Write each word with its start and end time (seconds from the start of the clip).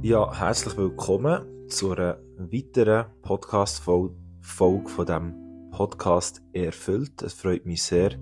Ja, 0.00 0.32
herzlich 0.32 0.76
willkommen 0.76 1.68
zu 1.68 1.90
einer 1.90 2.20
weiteren 2.36 3.06
Podcast-Folge 3.20 4.14
von 4.42 5.06
diesem 5.06 5.70
Podcast 5.72 6.40
Erfüllt. 6.52 7.20
Es 7.20 7.34
freut 7.34 7.66
mich 7.66 7.82
sehr, 7.82 8.12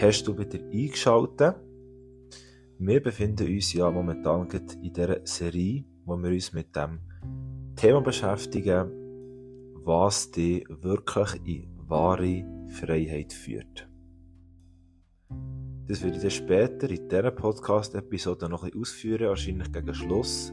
hast 0.00 0.26
du 0.26 0.36
wieder 0.36 0.58
eingeschaltet. 0.58 1.54
Wir 2.80 3.00
befinden 3.00 3.46
uns 3.46 3.72
ja 3.72 3.88
momentan 3.92 4.48
in 4.50 4.92
dieser 4.92 5.24
Serie, 5.24 5.84
wo 6.04 6.16
wir 6.16 6.30
uns 6.30 6.52
mit 6.52 6.74
dem 6.74 6.98
Thema 7.76 8.00
beschäftigen, 8.00 8.90
was 9.84 10.32
dich 10.32 10.66
wirklich 10.68 11.40
in 11.46 11.68
wahre 11.88 12.44
Freiheit 12.70 13.32
führt. 13.32 13.88
Das 15.86 16.02
werde 16.02 16.16
ich 16.16 16.22
dann 16.22 16.30
später 16.32 16.90
in 16.90 17.08
dieser 17.08 17.30
Podcast-Episode 17.30 18.48
noch 18.48 18.64
ein 18.64 18.70
bisschen 18.70 18.80
ausführen, 18.80 19.28
wahrscheinlich 19.28 19.70
gegen 19.70 19.94
Schluss. 19.94 20.52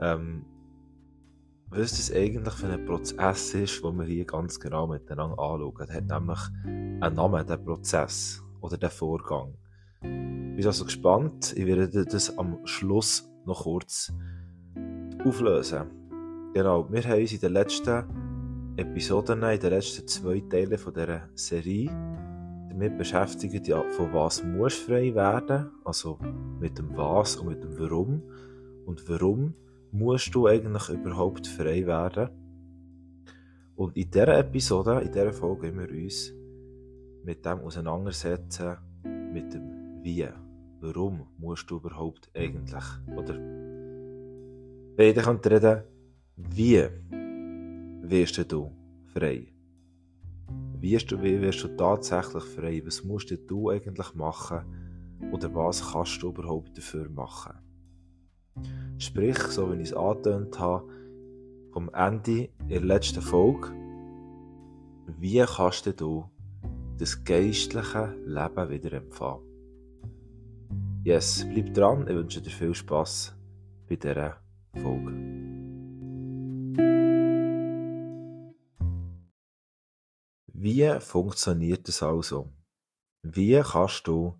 Ähm, 0.00 0.44
was 1.70 1.90
das 1.90 2.12
eigentlich 2.12 2.54
für 2.54 2.68
ein 2.68 2.84
Prozess 2.86 3.54
ist, 3.54 3.84
den 3.84 3.98
wir 3.98 4.06
hier 4.06 4.24
ganz 4.24 4.58
genau 4.58 4.86
miteinander 4.86 5.38
anschauen. 5.38 5.74
Das 5.78 5.92
hat 5.92 6.06
nämlich 6.06 6.38
einen 6.64 7.14
Namen, 7.14 7.46
der 7.46 7.58
Prozess 7.58 8.42
oder 8.60 8.78
der 8.78 8.90
Vorgang. 8.90 9.54
Ich 10.00 10.56
bin 10.56 10.66
also 10.66 10.84
gespannt. 10.84 11.52
Ich 11.56 11.66
werde 11.66 12.06
das 12.06 12.36
am 12.38 12.58
Schluss 12.64 13.28
noch 13.44 13.64
kurz 13.64 14.12
auflösen. 15.24 15.90
Genau, 16.54 16.90
wir 16.90 17.02
haben 17.04 17.20
uns 17.20 17.32
in 17.32 17.40
den 17.40 17.52
letzten 17.52 18.74
Episoden, 18.76 19.42
in 19.42 19.60
den 19.60 19.70
letzten 19.70 20.08
zwei 20.08 20.40
Teilen 20.48 20.78
von 20.78 20.94
dieser 20.94 21.28
Serie 21.34 21.90
damit 22.70 22.96
beschäftigt, 22.96 23.66
ja, 23.66 23.82
von 23.90 24.12
was 24.12 24.42
muss 24.44 24.74
frei 24.74 25.14
werden, 25.14 25.70
also 25.84 26.18
mit 26.60 26.78
dem 26.78 26.96
Was 26.96 27.36
und 27.36 27.48
mit 27.48 27.62
dem 27.62 27.78
Warum. 27.78 28.22
Und 28.86 29.08
warum 29.08 29.54
musst 29.98 30.34
du 30.34 30.46
eigentlich 30.46 30.88
überhaupt 30.88 31.46
frei 31.46 31.86
werden? 31.86 32.28
Und 33.76 33.96
in 33.96 34.10
dieser 34.10 34.38
Episode, 34.38 35.00
in 35.00 35.12
dieser 35.12 35.32
Folge, 35.32 35.74
wir 35.74 35.88
uns 35.90 36.32
mit 37.24 37.44
dem 37.44 37.58
auseinandersetzen, 37.60 38.76
mit 39.32 39.52
dem 39.52 40.02
Wie. 40.02 40.26
Warum 40.80 41.26
musst 41.38 41.68
du 41.70 41.76
überhaupt 41.76 42.30
eigentlich? 42.34 42.84
Oder 43.16 43.34
beide 44.96 45.20
können 45.22 45.40
reden, 45.40 45.82
wie 46.36 46.88
wirst 48.02 48.52
du 48.52 48.70
frei? 49.12 49.52
Wie 50.80 50.92
wirst 50.92 51.64
du 51.64 51.68
tatsächlich 51.76 52.44
frei? 52.44 52.82
Was 52.86 53.02
musst 53.02 53.36
du 53.48 53.70
eigentlich 53.70 54.14
machen? 54.14 54.60
Oder 55.32 55.52
was 55.54 55.92
kannst 55.92 56.22
du 56.22 56.28
überhaupt 56.28 56.78
dafür 56.78 57.08
machen? 57.08 57.54
Sprich, 59.00 59.38
so 59.38 59.72
wie 59.72 59.80
ich 59.80 59.90
es 59.90 59.94
angetönt 59.94 60.58
habe, 60.58 60.88
vom 61.72 61.88
Ende 61.94 62.48
der 62.68 62.80
letzten 62.80 63.22
Folge, 63.22 63.72
wie 65.18 65.38
kannst 65.46 65.86
du 66.00 66.28
das 66.98 67.22
geistliche 67.22 68.16
Leben 68.26 68.70
wieder 68.70 68.92
empfangen? 68.94 69.48
Yes, 71.04 71.46
bleib 71.48 71.72
dran, 71.74 72.08
ich 72.08 72.14
wünsche 72.14 72.42
dir 72.42 72.50
viel 72.50 72.74
Spaß 72.74 73.36
bei 73.88 73.94
dieser 73.94 74.42
Folge. 74.74 75.12
Wie 80.52 80.98
funktioniert 80.98 81.86
das 81.86 82.02
also? 82.02 82.50
Wie 83.22 83.62
kannst 83.62 84.08
du 84.08 84.34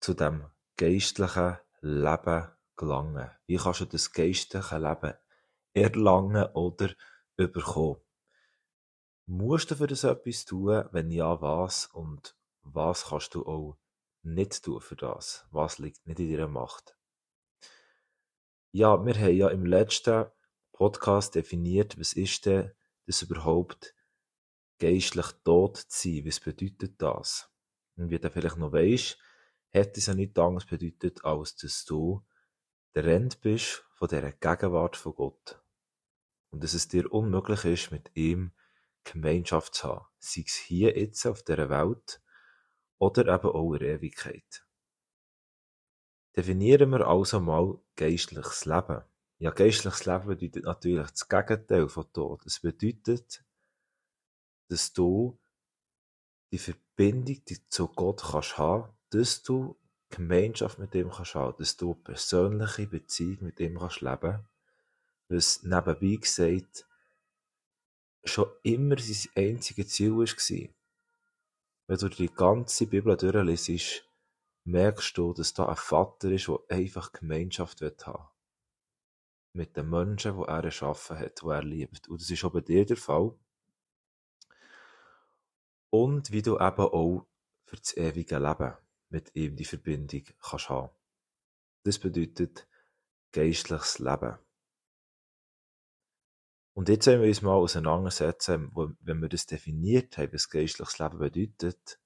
zu 0.00 0.14
dem 0.14 0.46
geistlichen 0.76 1.58
Leben 1.80 2.48
gelangen? 2.82 3.30
Wie 3.46 3.56
kannst 3.56 3.80
du 3.80 3.84
das 3.84 4.12
geistliche 4.12 4.78
Leben 4.78 5.14
erlangen 5.72 6.46
oder 6.52 6.90
überkommen? 7.36 8.00
Musst 9.26 9.70
du 9.70 9.76
für 9.76 9.86
das 9.86 10.04
etwas 10.04 10.44
tun? 10.44 10.84
Wenn 10.90 11.10
ja, 11.10 11.40
was? 11.40 11.86
Und 11.86 12.36
was 12.62 13.06
kannst 13.06 13.34
du 13.34 13.46
auch 13.46 13.78
nicht 14.22 14.64
tun 14.64 14.80
für 14.80 14.96
das? 14.96 15.46
Was 15.52 15.78
liegt 15.78 16.04
nicht 16.06 16.18
in 16.18 16.30
deiner 16.30 16.48
Macht? 16.48 16.96
Ja, 18.72 19.04
wir 19.04 19.14
haben 19.14 19.36
ja 19.36 19.48
im 19.48 19.64
letzten 19.64 20.26
Podcast 20.72 21.34
definiert, 21.36 21.98
was 22.00 22.14
ist 22.14 22.46
denn 22.46 22.72
das 23.06 23.22
überhaupt 23.22 23.94
geistlich 24.78 25.26
tot 25.44 25.76
zu 25.76 26.08
sein? 26.08 26.26
Was 26.26 26.40
bedeutet 26.40 27.00
das? 27.00 27.48
Und 27.96 28.10
wie 28.10 28.18
du 28.18 28.30
vielleicht 28.30 28.56
noch 28.56 28.72
weißt, 28.72 29.18
hat 29.72 29.96
es 29.96 30.06
ja 30.06 30.14
nicht 30.14 30.38
anderes 30.38 30.66
bedeutet, 30.66 31.24
als 31.24 31.54
dass 31.56 31.84
du 31.84 32.24
der 32.94 33.04
Rent 33.04 33.40
bist 33.40 33.84
von 33.94 34.08
dieser 34.08 34.32
Gegenwart 34.32 34.96
von 34.96 35.14
Gott. 35.14 35.62
Und 36.50 36.62
dass 36.62 36.74
es 36.74 36.88
dir 36.88 37.12
unmöglich 37.12 37.64
ist, 37.64 37.90
mit 37.90 38.10
ihm 38.14 38.52
Gemeinschaft 39.04 39.74
zu 39.74 39.88
haben. 39.88 40.06
Sei 40.18 40.44
es 40.46 40.54
hier 40.54 40.96
jetzt 40.98 41.26
auf 41.26 41.42
dieser 41.42 41.70
Welt 41.70 42.20
oder 42.98 43.26
eben 43.34 43.48
auch 43.48 43.72
in 43.72 43.80
der 43.80 43.96
Ewigkeit. 43.96 44.66
Definieren 46.36 46.90
wir 46.90 47.06
also 47.06 47.40
mal 47.40 47.78
geistliches 47.96 48.64
Leben. 48.64 49.02
Ja, 49.38 49.50
geistliches 49.50 50.06
Leben 50.06 50.26
bedeutet 50.26 50.64
natürlich 50.64 51.10
das 51.10 51.28
Gegenteil 51.28 51.88
von 51.88 52.12
Tod. 52.12 52.46
Es 52.46 52.60
bedeutet, 52.60 53.44
dass 54.68 54.92
du 54.92 55.38
die 56.52 56.58
Verbindung 56.58 57.44
die 57.44 57.68
zu 57.68 57.88
Gott 57.88 58.22
kannst 58.22 58.56
haben, 58.56 58.92
dass 59.10 59.42
du 59.42 59.76
Gemeinschaft 60.12 60.78
mit 60.78 60.94
ihm 60.94 61.10
kannst 61.10 61.34
haben, 61.34 61.56
dass 61.58 61.76
du 61.76 61.92
eine 61.92 62.02
persönliche 62.02 62.86
Beziehung 62.86 63.38
mit 63.40 63.58
ihm 63.58 63.78
kannst 63.78 64.02
leben, 64.02 64.46
was 65.28 65.62
nebenbei 65.62 66.16
gesagt 66.16 66.86
schon 68.24 68.48
immer 68.62 68.96
sein 68.98 69.30
einziges 69.34 69.88
Ziel 69.88 70.12
war. 70.12 70.68
Wenn 71.88 71.98
du 71.98 72.08
die 72.08 72.32
ganze 72.32 72.86
Bibel 72.86 73.16
durchliest, 73.16 74.04
merkst 74.64 75.16
du, 75.18 75.32
dass 75.32 75.54
da 75.54 75.66
ein 75.66 75.76
Vater 75.76 76.30
ist, 76.30 76.46
der 76.46 76.60
einfach 76.68 77.12
Gemeinschaft 77.12 77.80
haben 77.80 77.96
will. 78.06 78.28
Mit 79.54 79.76
den 79.76 79.90
Menschen, 79.90 80.36
die 80.38 80.44
er 80.46 80.64
erschaffen 80.64 81.18
hat, 81.18 81.42
die 81.42 81.46
er 81.46 81.62
liebt. 81.62 82.08
Und 82.08 82.20
das 82.20 82.30
ist 82.30 82.44
auch 82.44 82.52
bei 82.52 82.60
dir 82.60 82.86
der 82.86 82.96
Fall. 82.96 83.34
Und 85.90 86.30
wie 86.30 86.42
du 86.42 86.54
eben 86.54 86.62
auch 86.62 87.26
für 87.64 87.76
das 87.76 87.96
ewige 87.96 88.38
Leben 88.38 88.74
mit 89.12 89.34
ihm 89.34 89.56
die 89.56 89.64
Verbindung 89.64 90.24
kannst 90.40 90.68
haben. 90.68 90.90
Das 91.84 91.98
bedeutet 91.98 92.66
geistliches 93.32 93.98
Leben. 93.98 94.38
Und 96.74 96.88
jetzt 96.88 97.06
wollen 97.06 97.20
wir 97.20 97.28
uns 97.28 97.42
mal 97.42 97.54
auseinandersetzen, 97.54 98.70
wenn 98.74 99.20
wir 99.20 99.28
das 99.28 99.46
definiert 99.46 100.16
haben, 100.16 100.32
was 100.32 100.48
geistliches 100.48 100.98
Leben 100.98 101.18
bedeutet, 101.18 102.00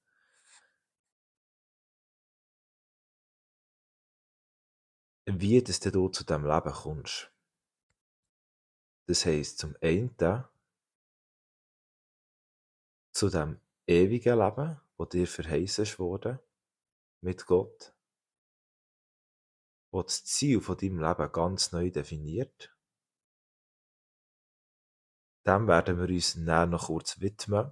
wie 5.25 5.63
dass 5.63 5.79
du 5.79 6.09
zu 6.09 6.25
diesem 6.25 6.45
Leben 6.45 6.71
kommst. 6.71 7.31
Das 9.05 9.25
heisst, 9.25 9.59
zum 9.59 9.75
einen 9.81 10.17
zu 13.13 13.29
dem 13.29 13.61
ewigen 13.87 14.37
Leben, 14.37 14.81
wo 14.97 15.05
dir 15.05 15.27
verheißen 15.27 15.97
wurde, 15.97 16.45
mit 17.21 17.45
Gott, 17.45 17.93
wo 19.91 20.03
das 20.03 20.23
Ziel 20.25 20.61
von 20.61 20.77
deinem 20.77 20.99
Leben 20.99 21.31
ganz 21.31 21.71
neu 21.71 21.91
definiert. 21.91 22.75
Dem 25.45 25.67
werden 25.67 25.97
wir 25.97 26.13
uns 26.13 26.35
näher 26.35 26.65
noch 26.65 26.87
kurz 26.87 27.21
widmen. 27.21 27.71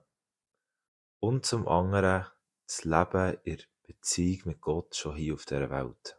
Und 1.19 1.45
zum 1.45 1.67
anderen 1.67 2.25
das 2.67 2.83
Leben 2.83 3.37
in 3.43 3.61
Beziehung 3.83 4.41
mit 4.45 4.61
Gott 4.61 4.95
schon 4.95 5.15
hier 5.15 5.33
auf 5.33 5.45
der 5.45 5.69
Welt. 5.69 6.17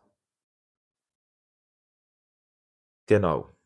Genau. 3.07 3.57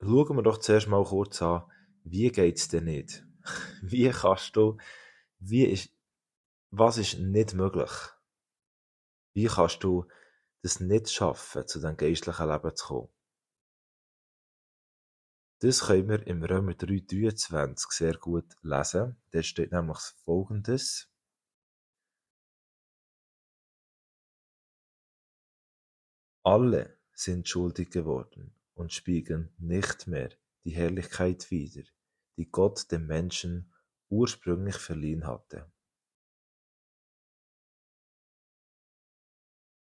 Schauen 0.00 0.36
wir 0.36 0.42
doch 0.42 0.58
zuerst 0.58 0.88
mal 0.88 1.04
kurz 1.04 1.42
an, 1.42 1.70
wie 2.04 2.30
geht 2.30 2.56
es 2.56 2.68
denn 2.68 2.84
nicht? 2.84 3.24
Wie 3.82 4.08
kannst 4.10 4.54
du, 4.54 4.76
wie 5.40 5.64
ist, 5.64 5.90
was 6.72 6.96
ist 6.96 7.18
nicht 7.18 7.52
möglich? 7.52 7.90
Wie 9.34 9.46
kannst 9.46 9.84
du 9.84 10.06
das 10.62 10.80
nicht 10.80 11.10
schaffen, 11.10 11.66
zu 11.66 11.80
deinem 11.80 11.96
geistlichen 11.98 12.48
Leben 12.48 12.74
zu 12.74 12.86
kommen? 12.86 13.08
Das 15.60 15.86
können 15.86 16.08
wir 16.08 16.26
im 16.26 16.42
Römer 16.42 16.72
3,23 16.72 17.92
sehr 17.92 18.16
gut 18.16 18.56
lesen. 18.62 19.22
Da 19.30 19.42
steht 19.42 19.70
nämlich 19.70 19.98
folgendes. 20.24 21.08
Alle 26.42 26.98
sind 27.12 27.48
schuldig 27.48 27.90
geworden 27.90 28.56
und 28.74 28.92
spiegeln 28.92 29.54
nicht 29.58 30.06
mehr 30.06 30.30
die 30.64 30.70
Herrlichkeit 30.70 31.50
wider, 31.50 31.84
die 32.36 32.50
Gott 32.50 32.90
dem 32.90 33.06
Menschen 33.06 33.72
ursprünglich 34.08 34.76
verliehen 34.76 35.26
hatte. 35.26 35.71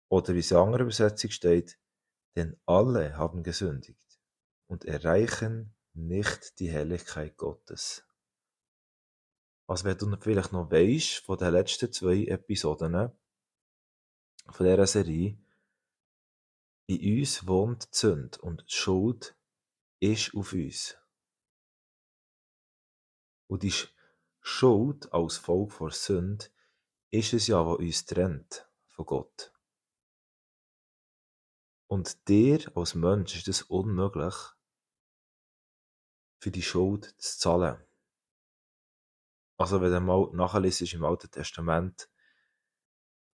Oder 0.09 0.33
wie 0.33 0.39
es 0.39 0.51
in 0.51 0.57
anderer 0.57 0.81
Übersetzung 0.81 1.31
steht, 1.31 1.77
Denn 2.35 2.59
alle 2.65 3.17
haben 3.17 3.43
gesündigt 3.43 4.19
und 4.67 4.85
erreichen 4.85 5.73
nicht 5.93 6.59
die 6.59 6.69
Herrlichkeit 6.69 7.37
Gottes. 7.37 8.03
Also 9.67 9.85
wenn 9.85 9.97
du 9.97 10.17
vielleicht 10.17 10.51
noch 10.51 10.69
weisst 10.69 11.19
von 11.25 11.37
den 11.37 11.53
letzten 11.53 11.91
zwei 11.91 12.25
Episoden 12.25 13.11
von 14.49 14.65
dieser 14.65 14.85
Serie, 14.85 15.37
in 16.87 17.19
uns 17.19 17.47
wohnt 17.47 17.85
die 17.85 17.97
Sünde 17.97 18.39
und 18.41 18.61
die 18.67 18.73
Schuld 18.73 19.35
ist 19.99 20.35
auf 20.35 20.53
uns. 20.53 20.97
Und 23.47 23.63
die 23.63 23.73
Schuld 24.41 25.11
als 25.13 25.37
Folge 25.37 25.71
von 25.71 25.89
Sünde 25.89 26.45
ist 27.09 27.33
es 27.33 27.47
ja, 27.47 27.65
was 27.65 27.79
uns 27.79 28.05
trennt 28.05 28.69
von 28.87 29.05
Gott. 29.05 29.54
Und 31.87 32.27
dir 32.27 32.59
als 32.75 32.95
Mensch 32.95 33.35
ist 33.35 33.47
es 33.47 33.61
unmöglich, 33.63 34.33
für 36.39 36.51
die 36.51 36.61
Schuld 36.61 37.15
zu 37.17 37.39
zahlen. 37.39 37.83
Also 39.57 39.81
wenn 39.81 39.91
du 39.91 40.01
mal 40.01 40.29
nachliest 40.33 40.93
im 40.93 41.05
Alten 41.05 41.31
Testament, 41.31 42.09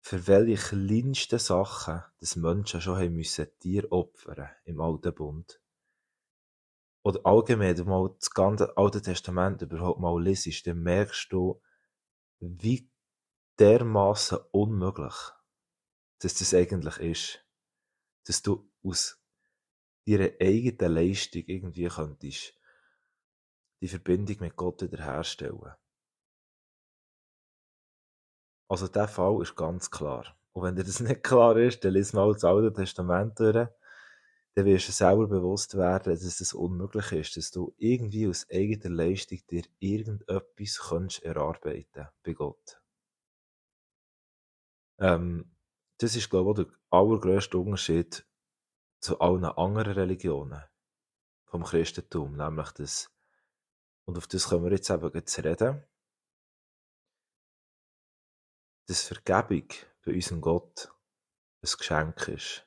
für 0.02 0.28
welche 0.28 0.76
kleinsten 0.76 1.40
Sachen 1.40 2.04
das 2.20 2.36
Menschen 2.36 2.82
schon 2.82 2.98
haben 2.98 3.16
müssen 3.16 3.48
Tier 3.60 3.92
opfern 3.92 4.50
im 4.66 4.82
Alten 4.82 5.14
Bund. 5.14 5.62
Oder 7.04 7.26
allgemein, 7.26 7.78
wenn 7.78 7.86
du 7.86 7.90
mal 7.90 8.16
das 8.20 8.32
ganze 8.32 8.76
Alte 8.78 9.02
Testament 9.02 9.62
überhaupt 9.62 10.00
mal 10.00 10.22
liest, 10.22 10.68
dann 10.68 10.82
merkst 10.82 11.32
du, 11.32 11.62
wie 12.40 12.90
dermaßen 13.60 14.40
unmöglich, 14.52 15.16
dass 16.20 16.36
das 16.36 16.54
eigentlich 16.54 16.98
ist. 16.98 17.46
Dass 18.26 18.42
du 18.42 18.70
aus 18.84 19.20
deiner 20.06 20.32
eigenen 20.42 20.94
Leistung 20.94 21.44
irgendwie 21.48 21.88
könntest 21.88 22.54
die 23.82 23.88
Verbindung 23.88 24.38
mit 24.40 24.56
Gott 24.56 24.82
wiederherstellen. 24.82 25.74
Also 28.68 28.88
der 28.88 29.08
Fall 29.08 29.42
ist 29.42 29.56
ganz 29.56 29.90
klar. 29.90 30.38
Und 30.52 30.64
wenn 30.64 30.76
dir 30.76 30.84
das 30.84 31.00
nicht 31.00 31.24
klar 31.24 31.58
ist, 31.58 31.84
dann 31.84 31.94
lies 31.94 32.14
mal 32.14 32.32
das 32.34 32.44
Alte 32.44 32.74
Testament 32.74 33.40
durch. 33.40 33.68
Dann 34.56 34.66
wirst 34.66 34.90
du 34.90 34.92
selber 34.92 35.28
bewusst 35.28 35.78
werden, 35.78 36.14
dass 36.14 36.24
es 36.24 36.54
unmöglich 36.54 37.12
ist, 37.14 37.38
dass 37.38 37.52
du 37.52 37.74
irgendwie 37.78 38.28
aus 38.28 38.48
eigener 38.52 38.90
Leistung 38.90 39.40
dir 39.50 39.64
irgendetwas 39.80 40.80
kannst 40.80 41.24
erarbeiten 41.24 42.08
bei 42.24 42.34
Gott. 42.34 42.82
Ähm, 45.00 45.50
das 46.00 46.16
ist, 46.16 46.30
glaube 46.30 46.62
ich, 46.62 46.68
der 46.68 46.78
allergrößte 46.90 47.58
Unterschied 47.58 48.26
zu 49.02 49.20
allen 49.20 49.46
anderen 49.46 49.94
Religionen 49.94 50.64
vom 51.46 51.64
Christentum, 51.64 52.36
nämlich 52.36 52.72
das, 52.72 53.12
und 54.06 54.18
auf 54.18 54.28
das 54.28 54.50
können 54.50 54.64
wir 54.64 54.72
jetzt 54.72 54.90
eben 54.90 55.26
zu 55.26 55.44
reden, 55.44 55.84
dass 58.88 59.04
Vergebung 59.04 59.68
bei 60.04 60.14
unserem 60.14 60.42
Gott 60.42 60.92
ein 61.62 61.70
Geschenk 61.78 62.28
ist. 62.30 62.66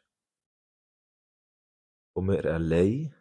Und 2.15 2.29
wir 2.29 2.45
allein 2.45 3.15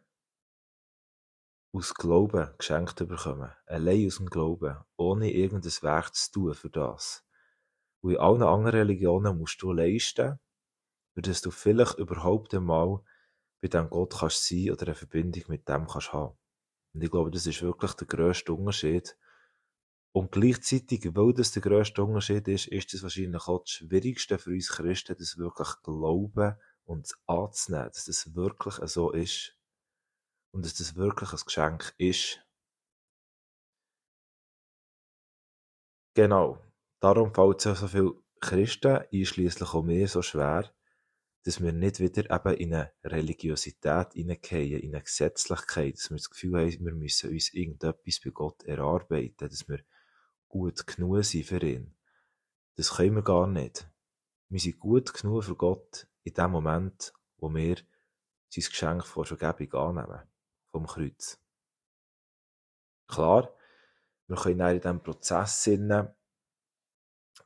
aus 1.73 1.93
Glauben 1.93 2.53
geschenkt 2.57 2.95
bekommen. 3.07 3.51
Allein 3.65 4.05
aus 4.05 4.17
dem 4.17 4.29
Glauben. 4.29 4.77
Ohne 4.97 5.31
irgendein 5.31 5.81
Werk 5.81 6.13
zu 6.13 6.31
tun 6.31 6.53
für 6.53 6.69
das. 6.69 7.25
Und 8.01 8.12
in 8.12 8.18
allen 8.18 8.44
anderen 8.44 8.80
Religionen 8.80 9.38
musst 9.38 9.62
du 9.62 9.71
leisten, 9.71 10.39
für 11.13 11.21
dass 11.21 11.42
du 11.42 11.51
vielleicht 11.51 11.98
überhaupt 11.98 12.53
einmal 12.53 13.01
bei 13.62 13.68
diesem 13.68 13.89
Gott 13.89 14.15
kannst 14.19 14.48
sein 14.48 14.71
oder 14.71 14.88
eine 14.88 14.95
Verbindung 14.95 15.44
mit 15.48 15.68
dem 15.69 15.88
kannst 15.88 16.13
haben. 16.13 16.38
Und 16.94 17.03
ich 17.03 17.12
glaube, 17.12 17.31
das 17.31 17.45
ist 17.45 17.62
wirklich 17.62 17.94
der 17.94 18.07
grösste 18.07 18.53
Unterschied 18.53 19.15
und 20.13 20.31
gleichzeitig, 20.31 21.15
weil 21.15 21.33
das 21.33 21.53
der 21.53 21.62
grösste 21.62 22.03
Unterschied 22.03 22.48
ist, 22.50 22.68
ist 22.68 22.94
es 22.94 23.01
wahrscheinlich 23.01 23.48
auch 23.48 23.59
das 23.59 23.69
Schwierigste 23.69 24.38
für 24.38 24.51
uns 24.51 24.69
Christen, 24.69 25.15
das 25.18 25.38
wirklich 25.38 25.69
glauben 25.83 26.56
und 26.83 27.13
anzunehmen, 27.27 27.89
dass 27.94 28.06
das 28.06 28.36
wirklich 28.36 28.75
so 28.89 29.12
ist. 29.12 29.56
Und 30.53 30.65
dass 30.65 30.74
das 30.74 30.95
wirklich 30.95 31.31
ein 31.31 31.39
Geschenk 31.45 31.94
ist. 31.98 32.45
Genau. 36.13 36.70
Darum 37.01 37.33
fällt 37.33 37.57
es 37.57 37.63
ja 37.65 37.75
so 37.75 37.88
viel 37.88 38.13
Christen, 38.39 39.00
einschließlich 39.12 39.74
auch 39.74 39.83
mir, 39.83 40.07
so 40.07 40.21
schwer, 40.21 40.71
dass 41.44 41.59
wir 41.59 41.71
nicht 41.71 42.00
wieder 42.00 42.30
eben 42.30 42.53
in 42.57 42.74
eine 42.75 42.92
Religiosität 43.03 44.13
hineingehen, 44.13 44.80
in 44.80 44.94
eine 44.94 45.03
Gesetzlichkeit, 45.03 45.95
dass 45.95 46.12
wir 46.12 46.18
das 46.18 46.30
Gefühl 46.30 46.59
haben, 46.59 46.86
wir 46.86 46.94
müssen 46.94 47.31
uns 47.31 47.53
irgendetwas 47.53 48.21
bei 48.24 48.30
Gott 48.30 48.63
erarbeiten, 48.65 49.50
dass 49.50 49.68
wir 49.68 49.80
gut 50.48 50.86
genug 50.86 51.24
sein 51.24 51.44
für 51.44 51.63
ihn. 51.65 51.95
Das 52.75 52.95
können 52.95 53.15
wir 53.15 53.24
gar 53.24 53.48
nicht. 53.48 53.89
Wir 54.50 54.59
sind 54.59 54.80
gut 54.80 55.12
genug 55.12 55.44
für 55.44 55.56
Gott 55.56 56.07
in 56.24 56.36
dem 56.36 56.51
Moment, 56.51 57.13
wo 57.38 57.51
wir 57.51 57.77
sein 58.50 58.65
Geschenk 58.65 59.06
von 59.07 59.25
Vergebung 59.25 59.98
annehmen. 59.98 60.21
Vom 60.69 60.86
Kreuz. 60.86 61.39
Klar, 63.07 63.51
wir 64.27 64.38
können 64.38 64.59
in 64.59 64.81
diesem 64.81 65.01
Prozess 65.01 65.63
sinnen, 65.63 66.13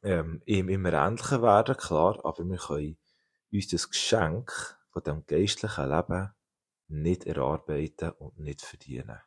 ähm, 0.04 0.42
ihm 0.46 0.70
immer 0.70 0.94
ähnlicher 0.94 1.42
werden, 1.42 1.78
klar, 1.78 2.24
aber 2.24 2.44
wir 2.46 2.58
können 2.58 2.98
uns 3.52 3.68
das 3.68 3.90
Geschenk 3.90 4.78
von 4.90 5.04
dem 5.04 5.26
geistlichen 5.26 5.90
Leben 5.90 6.34
nicht 6.88 7.26
erarbeiten 7.26 8.12
und 8.12 8.40
nicht 8.40 8.62
verdienen. 8.62 9.20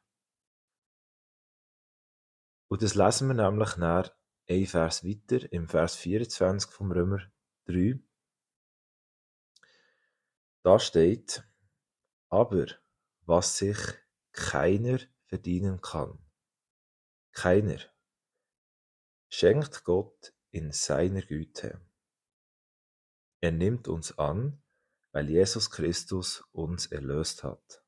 Und 2.68 2.82
das 2.82 2.94
lesen 2.94 3.28
wir 3.28 3.34
nämlich 3.34 3.76
nach 3.76 4.10
ein 4.48 4.66
Vers 4.66 5.04
weiter, 5.04 5.50
im 5.52 5.68
Vers 5.68 5.96
24 5.96 6.70
vom 6.70 6.92
Römer 6.92 7.20
3. 7.66 7.98
Da 10.62 10.78
steht, 10.78 11.44
aber 12.28 12.66
was 13.22 13.58
sich 13.58 13.78
keiner 14.32 14.98
verdienen 15.26 15.80
kann, 15.80 16.18
keiner, 17.32 17.78
schenkt 19.28 19.84
Gott 19.84 20.34
in 20.50 20.72
seiner 20.72 21.22
Güte. 21.22 21.80
Er 23.40 23.52
nimmt 23.52 23.88
uns 23.88 24.18
an, 24.18 24.62
weil 25.12 25.30
Jesus 25.30 25.70
Christus 25.70 26.44
uns 26.52 26.86
erlöst 26.86 27.44
hat. 27.44 27.82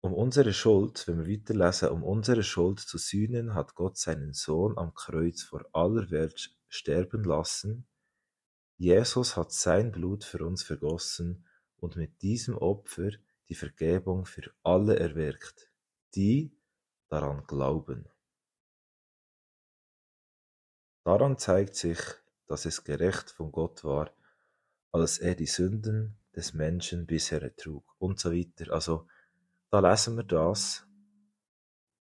Um 0.00 0.14
unsere 0.14 0.52
Schuld, 0.52 1.08
wenn 1.08 1.26
wir 1.26 1.38
weiterlesen, 1.38 1.88
um 1.88 2.04
unsere 2.04 2.44
Schuld 2.44 2.78
zu 2.78 2.98
sühnen, 2.98 3.54
hat 3.54 3.74
Gott 3.74 3.98
seinen 3.98 4.32
Sohn 4.32 4.78
am 4.78 4.94
Kreuz 4.94 5.42
vor 5.42 5.68
aller 5.72 6.10
Welt 6.10 6.56
sterben 6.68 7.24
lassen. 7.24 7.86
Jesus 8.76 9.36
hat 9.36 9.52
sein 9.52 9.90
Blut 9.90 10.22
für 10.22 10.46
uns 10.46 10.62
vergossen 10.62 11.44
und 11.78 11.96
mit 11.96 12.22
diesem 12.22 12.56
Opfer 12.56 13.10
die 13.48 13.56
Vergebung 13.56 14.24
für 14.24 14.52
alle 14.62 14.98
erwirkt, 14.98 15.68
die 16.14 16.56
daran 17.08 17.44
glauben. 17.46 18.08
Daran 21.08 21.38
zeigt 21.38 21.74
sich, 21.74 21.98
dass 22.48 22.66
es 22.66 22.84
gerecht 22.84 23.30
von 23.30 23.50
Gott 23.50 23.82
war, 23.82 24.12
als 24.92 25.16
er 25.16 25.34
die 25.34 25.46
Sünden 25.46 26.20
des 26.36 26.52
Menschen 26.52 27.06
bisher 27.06 27.40
ertrug 27.40 27.96
und 27.98 28.20
so 28.20 28.30
weiter. 28.30 28.74
Also 28.74 29.08
da 29.70 29.80
lesen 29.80 30.18
wir 30.18 30.24
das. 30.24 30.86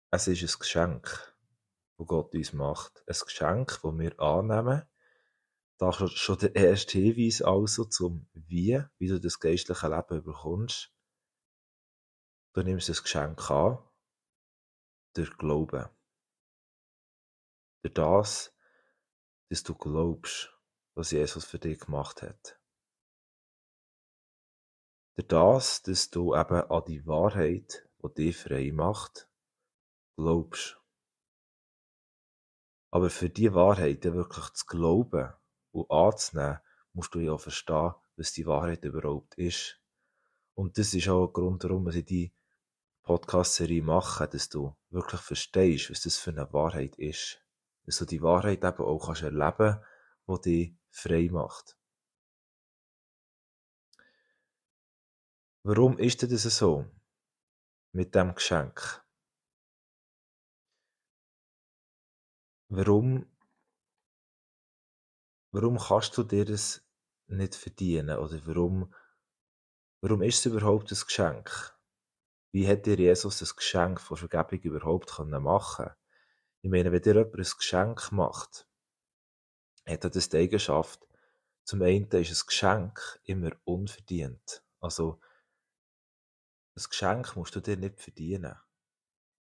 Es 0.09 0.27
ist 0.27 0.43
ein 0.43 0.59
Geschenk, 0.59 1.33
das 1.97 2.05
Gott 2.05 2.35
uns 2.35 2.51
macht. 2.51 3.01
Ein 3.07 3.15
Geschenk, 3.25 3.79
das 3.81 3.97
wir 3.97 4.19
annehmen. 4.19 4.83
Da 5.77 5.93
schon 5.93 6.39
der 6.39 6.53
erste 6.53 6.99
Hinweis 6.99 7.41
also 7.41 7.85
zum 7.85 8.27
Wie, 8.33 8.83
wie 8.97 9.07
du 9.07 9.21
das 9.21 9.39
geistliche 9.39 9.87
Leben 9.87 10.21
bekommst. 10.21 10.93
Du 12.51 12.61
nimmst 12.61 12.89
das 12.89 13.01
Geschenk 13.01 13.49
an 13.49 13.79
durch 15.13 15.37
Glauben. 15.37 15.87
Durch 17.83 17.93
das, 17.93 18.53
dass 19.51 19.63
du 19.63 19.75
glaubst, 19.75 20.57
was 20.95 21.11
Jesus 21.11 21.43
für 21.43 21.59
dich 21.59 21.81
gemacht 21.81 22.21
hat. 22.21 22.57
Das, 25.27 25.83
dass 25.83 26.09
du 26.09 26.33
eben 26.33 26.61
an 26.71 26.85
die 26.87 27.05
Wahrheit, 27.05 27.85
die 28.01 28.13
dich 28.13 28.37
frei 28.37 28.71
macht, 28.73 29.29
glaubst. 30.15 30.81
Aber 32.91 33.09
für 33.09 33.29
die 33.29 33.53
Wahrheit 33.53 34.05
wirklich 34.05 34.53
zu 34.53 34.65
glauben 34.65 35.33
und 35.71 35.91
anzunehmen, 35.91 36.59
musst 36.93 37.13
du 37.13 37.19
ja 37.19 37.37
verstehen, 37.37 37.93
was 38.15 38.31
die 38.31 38.45
Wahrheit 38.45 38.85
überhaupt 38.85 39.35
ist. 39.35 39.81
Und 40.55 40.77
das 40.77 40.93
ist 40.93 41.09
auch 41.09 41.27
ein 41.27 41.33
Grund, 41.33 41.65
warum 41.65 41.91
wir 41.91 42.03
die 42.03 42.33
Podcast-Serie 43.03 43.83
machen, 43.83 44.29
dass 44.31 44.47
du 44.47 44.77
wirklich 44.91 45.21
verstehst, 45.21 45.91
was 45.91 46.03
das 46.03 46.17
für 46.17 46.31
eine 46.31 46.51
Wahrheit 46.53 46.95
ist. 46.97 47.41
Dass 47.91 47.97
du 47.97 48.05
die 48.05 48.21
Wahrheit 48.21 48.63
eben 48.63 48.85
auch 48.85 49.05
kannst 49.05 49.23
erleben 49.23 49.83
kannst, 50.25 50.45
die 50.45 50.69
dich 50.69 50.77
frei 50.91 51.27
macht. 51.29 51.77
Warum 55.63 55.99
ist 55.99 56.23
das 56.23 56.43
so 56.43 56.89
mit 57.91 58.15
dem 58.15 58.33
Geschenk? 58.33 59.05
Warum, 62.69 63.29
warum 65.51 65.77
kannst 65.77 66.17
du 66.17 66.23
dir 66.23 66.45
das 66.45 66.87
nicht 67.27 67.55
verdienen? 67.55 68.19
Oder 68.19 68.39
warum, 68.47 68.95
warum 69.99 70.21
ist 70.21 70.39
es 70.39 70.45
überhaupt 70.45 70.93
ein 70.93 70.97
Geschenk? 70.97 71.77
Wie 72.53 72.65
hat 72.69 72.85
dir 72.85 72.95
Jesus 72.95 73.39
das 73.39 73.53
Geschenk 73.53 73.99
von 73.99 74.15
Vergebung 74.15 74.61
überhaupt 74.61 75.19
machen 75.19 75.85
können? 75.87 76.00
Ich 76.63 76.69
meine, 76.69 76.91
wenn 76.91 77.01
dir 77.01 77.15
jemand 77.15 77.35
ein 77.35 77.57
Geschenk 77.57 78.11
macht, 78.11 78.67
hat 79.87 80.03
er 80.03 80.09
das 80.09 80.29
die 80.29 80.37
Eigenschaft, 80.37 81.07
zum 81.63 81.81
einen 81.81 82.07
ist 82.07 82.43
ein 82.43 82.47
Geschenk 82.47 83.19
immer 83.23 83.51
unverdient. 83.63 84.63
Also, 84.79 85.19
ein 86.75 86.83
Geschenk 86.89 87.35
musst 87.35 87.55
du 87.55 87.61
dir 87.61 87.77
nicht 87.77 87.99
verdienen. 87.99 88.55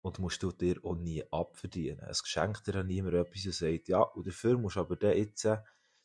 Und 0.01 0.19
musst 0.19 0.41
du 0.43 0.51
dir 0.51 0.79
auch 0.85 0.95
nie 0.95 1.23
abverdienen. 1.29 2.05
Es 2.07 2.23
geschenkt 2.23 2.65
dir 2.67 2.83
niemand 2.83 3.15
etwas 3.15 3.45
und 3.45 3.53
sagt, 3.53 3.89
ja, 3.89 3.99
und 4.01 4.25
dafür 4.25 4.57
musst 4.57 4.77
du 4.77 4.79
aber 4.79 4.95
dann 4.95 5.17
jetzt 5.17 5.43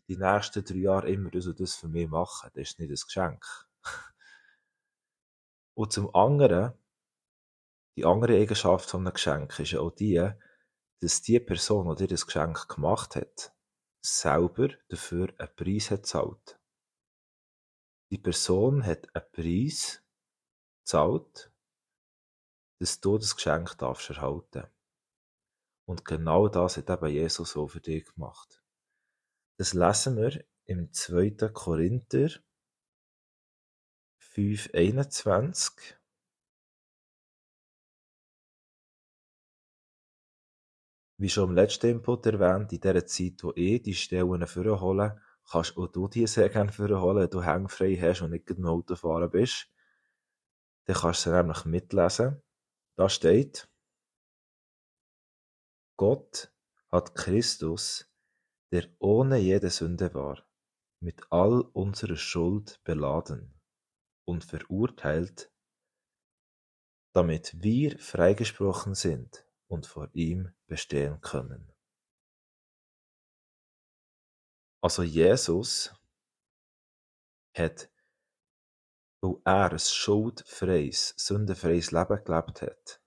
die 0.08 0.16
nächsten 0.16 0.64
drei 0.64 0.76
Jahre 0.76 1.10
immer 1.10 1.30
das 1.30 1.46
und 1.46 1.60
das 1.60 1.76
für 1.76 1.86
mich 1.86 2.08
machen. 2.08 2.50
Das 2.54 2.70
ist 2.70 2.80
nicht 2.80 2.90
ein 2.90 3.06
Geschenk. 3.06 3.44
und 5.74 5.92
zum 5.92 6.12
anderen, 6.12 6.72
die 7.96 8.04
andere 8.04 8.36
Eigenschaft 8.36 8.90
von 8.90 9.06
einem 9.06 9.14
Geschenk 9.14 9.56
ist 9.60 9.70
ja 9.70 9.80
auch 9.80 9.92
die, 9.92 10.32
dass 11.00 11.22
die 11.22 11.40
Person, 11.40 11.88
die 11.90 12.02
dir 12.02 12.08
das 12.08 12.26
Geschenk 12.26 12.68
gemacht 12.68 13.16
hat, 13.16 13.54
selber 14.04 14.68
dafür 14.88 15.32
einen 15.38 15.56
Preis 15.56 15.90
hat 15.90 16.02
gezahlt. 16.02 16.60
Die 18.10 18.18
Person 18.18 18.84
hat 18.84 19.14
einen 19.14 19.30
Preis 19.32 20.02
gezahlt, 20.80 21.50
dass 22.78 23.00
du 23.00 23.18
das 23.18 23.34
Geschenk 23.34 23.78
darfst 23.78 24.10
erhalten. 24.10 24.66
Und 25.86 26.04
genau 26.04 26.48
das 26.48 26.76
hat 26.76 26.90
eben 26.90 27.08
Jesus 27.08 27.52
so 27.52 27.66
für 27.66 27.80
dich 27.80 28.04
gemacht. 28.14 28.62
Das 29.56 29.74
lesen 29.74 30.16
wir 30.16 30.44
im 30.64 30.92
2. 30.92 31.48
Korinther 31.52 32.28
5,21. 34.20 35.96
Wie 41.16 41.28
schon 41.28 41.50
im 41.50 41.54
letzten 41.54 41.90
Input 41.90 42.26
erwähnt, 42.26 42.72
in 42.72 42.80
der 42.80 43.06
Zeit, 43.06 43.42
wo 43.44 43.52
ich 43.54 43.82
die 43.82 43.94
Stellen 43.94 44.46
vorhole, 44.46 45.20
kannst 45.50 45.76
auch 45.76 45.86
du 45.86 46.08
die 46.08 46.26
sehr 46.26 46.48
gerne 46.48 46.72
vorholen, 46.72 47.22
wenn 47.22 47.30
du 47.30 47.42
hängfrei 47.42 47.96
hast 47.96 48.22
und 48.22 48.30
nicht 48.30 48.50
im 48.50 48.66
Auto 48.66 48.96
fahren 48.96 49.30
bist. 49.30 49.68
Dann 50.86 50.96
kannst 50.96 51.26
du 51.26 51.30
sie 51.30 51.36
nämlich 51.36 51.64
mitlesen. 51.64 52.42
Da 52.96 53.08
steht, 53.08 53.68
Gott 55.96 56.52
hat 56.90 57.14
Christus, 57.14 58.10
der 58.72 58.88
ohne 58.98 59.38
jede 59.38 59.70
Sünde 59.70 60.12
war, 60.14 60.44
mit 61.00 61.20
all 61.30 61.60
unserer 61.60 62.16
Schuld 62.16 62.80
beladen 62.82 63.54
und 64.24 64.44
verurteilt, 64.44 65.52
damit 67.12 67.62
wir 67.62 67.98
freigesprochen 67.98 68.94
sind 68.94 69.46
und 69.68 69.86
vor 69.86 70.08
ihm 70.14 70.52
bestehen 70.74 71.20
können. 71.20 71.72
Also 74.82 75.04
Jesus 75.04 75.94
hat, 77.56 77.88
weil 79.20 79.40
er 79.44 79.70
ein 79.70 79.78
schuldfreies, 79.78 81.14
sündenfreies 81.16 81.92
Leben 81.92 82.24
gelebt 82.24 82.62
hat, 82.62 83.00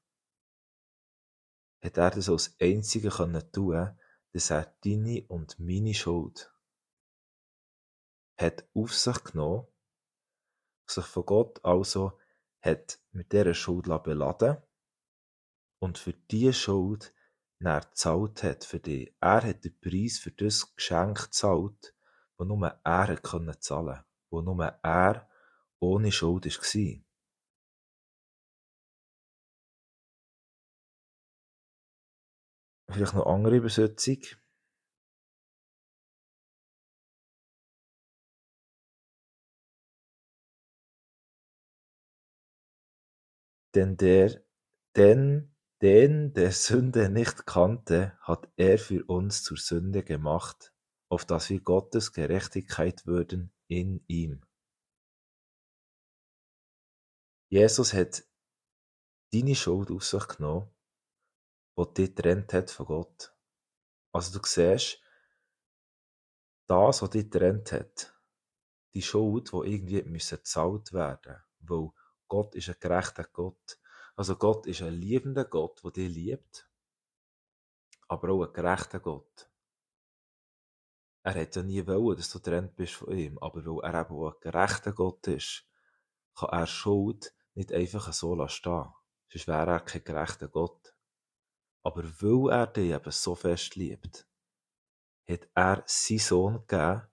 hat 1.83 1.97
er 1.97 2.11
das 2.11 2.29
als 2.29 2.55
Einzige 2.61 3.09
können 3.09 3.51
dass 4.31 4.49
er 4.49 4.73
deine 4.85 5.25
und 5.27 5.59
meine 5.59 5.93
Schuld 5.93 6.49
hat 8.39 8.65
auf 8.73 8.93
sich 8.95 9.23
genommen, 9.25 9.67
sich 10.89 11.05
von 11.05 11.25
Gott 11.25 11.65
also 11.65 12.17
hat 12.61 13.01
mit 13.11 13.33
dieser 13.33 13.53
Schuld 13.53 13.87
beladen 14.03 14.55
und 15.79 15.97
für 15.97 16.13
diese 16.13 16.53
Schuld 16.53 17.13
dann 17.59 17.81
gezahlt 17.81 18.43
hat 18.43 18.63
für 18.63 18.79
dich. 18.79 19.13
Er 19.19 19.43
hat 19.43 19.63
den 19.63 19.79
Preis 19.79 20.19
für 20.19 20.31
das 20.31 20.75
Geschenk 20.75 21.25
gezahlt, 21.25 21.95
wo 22.37 22.45
nur 22.45 22.79
er 22.83 23.17
können 23.17 23.59
zahlen, 23.59 24.03
wo 24.29 24.41
nur 24.41 24.65
er 24.83 25.29
ohne 25.79 26.11
Schuld 26.11 26.45
war. 26.45 27.03
Vielleicht 32.89 33.13
noch 33.13 33.25
andere 33.25 33.57
Übersetzung. 33.57 34.21
Denn 43.75 43.97
der, 43.97 44.43
denn 44.95 45.56
den 45.81 46.33
der 46.33 46.51
Sünde 46.51 47.09
nicht 47.09 47.45
kannte, 47.45 48.17
hat 48.21 48.49
er 48.55 48.79
für 48.79 49.05
uns 49.05 49.43
zur 49.43 49.57
Sünde 49.57 50.03
gemacht, 50.03 50.73
auf 51.09 51.25
dass 51.25 51.49
wir 51.49 51.61
Gottes 51.61 52.13
Gerechtigkeit 52.13 53.05
würden 53.05 53.53
in 53.67 54.03
ihm. 54.07 54.43
Jesus 57.49 57.93
hat 57.93 58.25
deine 59.31 59.55
Schuld 59.55 59.91
auf 59.91 60.03
sich 60.03 60.27
genommen, 60.27 60.69
die 61.77 61.93
dich 61.93 62.15
getrennt 62.15 62.53
hat 62.53 62.71
von 62.71 62.87
Gott. 62.87 63.35
Also 64.11 64.37
du 64.39 64.45
siehst, 64.45 65.01
das, 66.67 67.01
was 67.01 67.09
dich 67.11 67.29
getrennt 67.29 67.71
hat, 67.71 68.13
die 68.93 69.01
Schuld, 69.01 69.51
die 69.53 69.71
irgendwie 69.71 70.01
gezahlt 70.01 70.91
werden 70.91 71.37
weil 71.59 71.89
Gott 72.27 72.55
ist 72.55 72.69
ein 72.69 72.75
gerechter 72.79 73.25
Gott 73.25 73.79
also 74.17 74.35
Gott 74.35 74.65
ist 74.65 74.81
ein 74.81 74.95
liebender 74.95 75.45
Gott, 75.45 75.83
der 75.83 75.91
dich 75.91 76.09
liebt, 76.09 76.67
aber 78.07 78.29
auch 78.31 78.47
ein 78.47 78.53
gerechter 78.53 78.99
Gott. 78.99 79.49
Er 81.23 81.35
hat 81.35 81.55
ja 81.55 81.61
nie 81.61 81.85
wollen, 81.85 82.17
dass 82.17 82.31
du 82.31 82.39
getrennt 82.39 82.75
bist 82.75 82.93
von 82.93 83.15
ihm, 83.15 83.37
aber 83.37 83.63
weil 83.63 83.93
er 83.93 84.01
eben 84.01 84.15
auch 84.15 84.33
ein 84.33 84.39
gerechter 84.41 84.93
Gott 84.93 85.27
ist, 85.27 85.65
kann 86.35 86.49
er 86.49 86.65
Schuld 86.65 87.33
nicht 87.53 87.71
einfach 87.71 88.11
so 88.11 88.47
stehen. 88.47 88.91
Sonst 89.29 89.47
wäre 89.47 89.71
er 89.71 89.79
kein 89.81 90.03
gerechter 90.03 90.47
Gott. 90.47 90.95
Aber 91.83 92.03
weil 92.03 92.51
er 92.51 92.67
dich 92.67 92.91
eben 92.91 93.11
so 93.11 93.35
fest 93.35 93.75
liebt, 93.75 94.27
hat 95.29 95.47
er 95.53 95.83
seinen 95.85 96.19
Sohn 96.19 96.65
gegeben, 96.67 97.03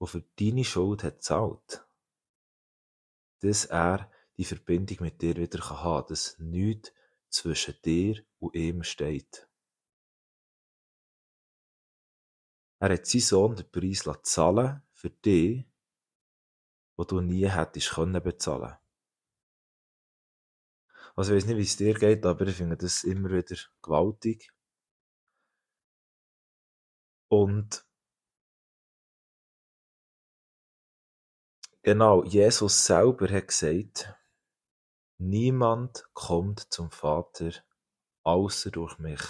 der 0.00 0.06
für 0.06 0.24
deine 0.38 0.64
Schuld 0.64 1.02
hat 1.02 1.16
gezahlt. 1.16 1.86
Dass 3.40 3.66
er 3.66 4.10
die 4.36 4.44
Verbindung 4.44 4.98
mit 5.00 5.22
dir 5.22 5.36
wieder 5.36 5.60
haben 5.70 6.02
kann, 6.02 6.06
dass 6.08 6.38
nichts 6.38 6.92
zwischen 7.28 7.74
dir 7.84 8.24
und 8.38 8.54
ihm 8.54 8.82
steht. 8.82 9.48
Er 12.80 12.92
hat 12.92 13.06
seinen 13.06 13.20
Sohn 13.22 13.56
den 13.56 13.70
Preis 13.70 14.04
zahlen 14.24 14.82
für 14.92 15.10
dich, 15.10 15.64
wo 16.96 17.04
du 17.04 17.20
nie 17.20 17.48
hättest 17.48 17.90
können 17.90 18.22
bezahlen. 18.22 18.76
Also 21.16 21.32
ich 21.32 21.42
weiß 21.42 21.46
nicht, 21.46 21.56
wie 21.58 21.62
es 21.62 21.76
dir 21.76 21.94
geht, 21.94 22.26
aber 22.26 22.46
ich 22.46 22.56
finde 22.56 22.76
das 22.76 23.04
immer 23.04 23.30
wieder 23.30 23.56
gewaltig. 23.82 24.52
Und 27.28 27.86
genau, 31.82 32.24
Jesus 32.24 32.84
selber 32.84 33.28
hat 33.28 33.48
gesagt, 33.48 34.14
Niemand 35.18 36.08
kommt 36.12 36.60
zum 36.72 36.90
Vater 36.90 37.52
außer 38.24 38.70
durch 38.70 38.98
mich. 38.98 39.20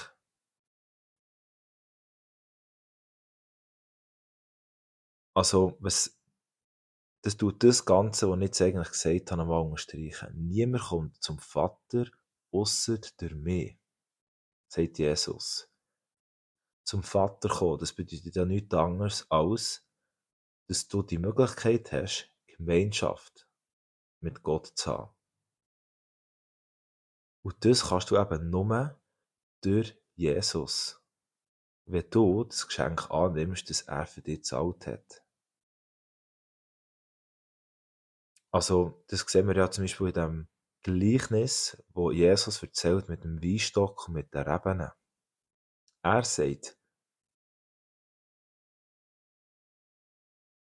Also, 5.36 5.76
was, 5.80 6.18
das 7.22 7.36
tut 7.36 7.62
das 7.64 7.84
Ganze, 7.84 8.30
was 8.30 8.36
ich 8.36 8.42
jetzt 8.44 8.62
eigentlich 8.62 8.90
gesagt 8.90 9.30
habe, 9.30 9.42
einmal 9.42 9.62
unterstreichen. 9.62 10.32
Niemand 10.34 10.84
kommt 10.84 11.22
zum 11.22 11.38
Vater 11.38 12.06
außer 12.52 12.98
durch 13.18 13.34
mich, 13.34 13.76
sagt 14.68 14.98
Jesus. 14.98 15.68
Zum 16.84 17.02
Vater 17.02 17.48
kommen, 17.48 17.78
das 17.78 17.92
bedeutet 17.92 18.36
ja 18.36 18.44
nichts 18.44 18.74
anderes 18.74 19.30
als, 19.30 19.84
dass 20.68 20.86
du 20.86 21.02
die 21.02 21.18
Möglichkeit 21.18 21.92
hast, 21.92 22.30
Gemeinschaft 22.46 23.48
mit 24.20 24.42
Gott 24.42 24.66
zu 24.66 24.90
haben. 24.90 25.13
Und 27.44 27.62
das 27.64 27.88
kannst 27.88 28.10
du 28.10 28.18
eben 28.18 28.48
nur 28.48 28.98
durch 29.62 29.94
Jesus. 30.14 31.00
Wenn 31.86 32.08
du 32.08 32.44
das 32.44 32.66
Geschenk 32.66 33.10
annimmst, 33.10 33.68
das 33.68 33.82
er 33.82 34.06
für 34.06 34.22
dich 34.22 34.38
gezahlt 34.38 34.86
hat. 34.86 35.22
Also, 38.50 39.04
das 39.08 39.20
sehen 39.20 39.46
wir 39.46 39.56
ja 39.56 39.70
zum 39.70 39.84
Beispiel 39.84 40.06
in 40.06 40.14
dem 40.14 40.48
Gleichnis, 40.82 41.82
wo 41.88 42.10
Jesus 42.10 42.62
erzählt 42.62 43.08
mit 43.08 43.24
dem 43.24 43.42
Weinstock 43.42 44.08
und 44.08 44.14
mit 44.14 44.32
der 44.32 44.46
Reben. 44.46 44.90
Er 46.02 46.24
sagt, 46.24 46.78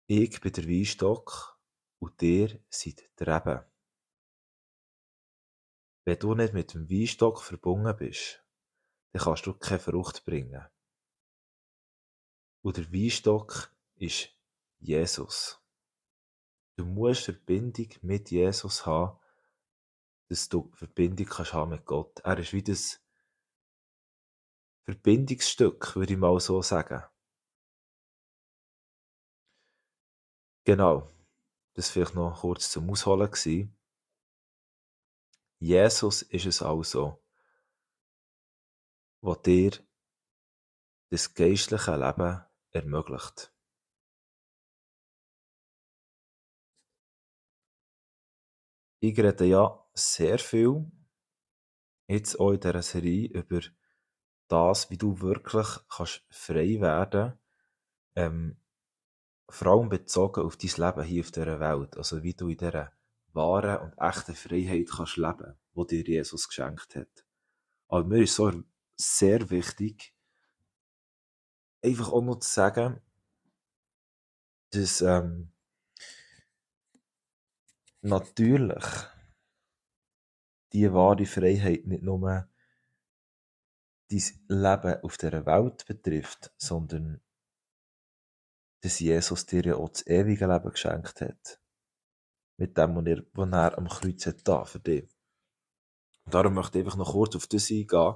ich 0.06 0.40
bin 0.40 0.52
der 0.52 0.68
Weinstock 0.68 1.58
und 1.98 2.20
dir 2.20 2.60
seid 2.68 3.10
die 3.18 3.24
Reben. 3.24 3.73
Wenn 6.04 6.18
du 6.18 6.34
nicht 6.34 6.52
mit 6.52 6.74
dem 6.74 6.90
Weinstock 6.90 7.42
verbunden 7.42 7.96
bist, 7.96 8.44
dann 9.12 9.22
kannst 9.22 9.46
du 9.46 9.54
keine 9.54 9.80
Frucht 9.80 10.24
bringen. 10.24 10.64
Und 12.62 12.76
der 12.76 12.92
Weinstock 12.92 13.74
ist 13.96 14.30
Jesus. 14.78 15.60
Du 16.76 16.84
musst 16.84 17.24
Verbindung 17.24 17.88
mit 18.02 18.30
Jesus 18.30 18.84
haben, 18.84 19.18
dass 20.28 20.48
du 20.48 20.70
Verbindung 20.74 21.26
kannst 21.26 21.52
haben 21.52 21.70
mit 21.70 21.86
Gott. 21.86 22.20
Er 22.20 22.38
ist 22.38 22.52
wie 22.52 22.62
das 22.62 23.00
Verbindungsstück, 24.84 25.96
würde 25.96 26.12
ich 26.12 26.18
mal 26.18 26.38
so 26.40 26.60
sagen. 26.60 27.02
Genau. 30.64 31.08
Das 31.74 31.90
vielleicht 31.90 32.14
noch 32.14 32.40
kurz 32.40 32.70
zum 32.70 32.90
Ausholen 32.90 33.30
gewesen. 33.30 33.76
Jesus 35.58 36.22
ist 36.22 36.46
es 36.46 36.62
also, 36.62 37.22
was 39.20 39.42
dir 39.42 39.72
das 41.10 41.32
geistliche 41.34 41.96
Leben 41.96 42.42
ermöglicht. 42.70 43.52
Ich 49.00 49.18
rede 49.18 49.44
ja 49.44 49.86
sehr 49.94 50.38
viel, 50.38 50.90
jetzt 52.08 52.40
auch 52.40 52.52
in 52.52 52.60
dieser 52.60 52.82
Serie, 52.82 53.28
über 53.28 53.60
das, 54.48 54.90
wie 54.90 54.98
du 54.98 55.20
wirklich 55.20 55.66
kannst 55.88 56.24
frei 56.30 56.80
werden 56.80 57.38
ähm, 58.16 58.56
vor 59.48 59.68
allem 59.68 59.88
bezogen 59.88 60.44
auf 60.44 60.56
dein 60.56 60.70
Leben 60.76 61.04
hier 61.04 61.22
auf 61.22 61.30
dieser 61.30 61.60
Welt, 61.60 61.96
also 61.96 62.22
wie 62.22 62.34
du 62.34 62.48
in 62.48 62.56
dieser 62.56 62.92
wahren 63.34 63.80
und 63.80 63.98
echten 63.98 64.34
Freiheit 64.34 64.88
kannst 64.90 65.16
leben, 65.16 65.54
die 65.76 65.86
dir 65.86 66.14
Jesus 66.16 66.48
geschenkt 66.48 66.96
hat. 66.96 67.26
Aber 67.88 68.04
mir 68.04 68.22
ist 68.22 68.36
so 68.36 68.52
sehr 68.96 69.50
wichtig, 69.50 70.14
einfach 71.82 72.12
auch 72.12 72.22
noch 72.22 72.38
zu 72.38 72.48
sagen, 72.48 73.00
dass 74.70 75.00
ähm, 75.02 75.52
natürlich 78.00 78.84
die 80.72 80.92
wahre 80.92 81.26
Freiheit 81.26 81.86
nicht 81.86 82.02
nur 82.02 82.48
dein 84.08 84.22
Leben 84.48 85.02
auf 85.02 85.16
dieser 85.16 85.46
Welt 85.46 85.86
betrifft, 85.86 86.52
sondern 86.56 87.20
dass 88.80 88.98
Jesus 88.98 89.46
dir 89.46 89.64
ja 89.64 89.76
auch 89.76 89.88
das 89.88 90.06
ewige 90.06 90.46
Leben 90.46 90.70
geschenkt 90.70 91.20
hat. 91.20 91.63
Mit 92.56 92.78
dem, 92.78 92.96
was 92.96 93.06
er, 93.06 93.24
was 93.32 93.48
er 93.50 93.78
am 93.78 93.88
Kreuz 93.88 94.26
hat 94.26 94.46
da 94.46 94.64
für 94.64 94.80
dich. 94.80 95.08
Und 96.24 96.34
darum 96.34 96.54
möchte 96.54 96.78
ich 96.78 96.84
einfach 96.84 96.96
noch 96.96 97.12
kurz 97.12 97.36
auf 97.36 97.46
das 97.46 97.70
eingehen. 97.70 98.14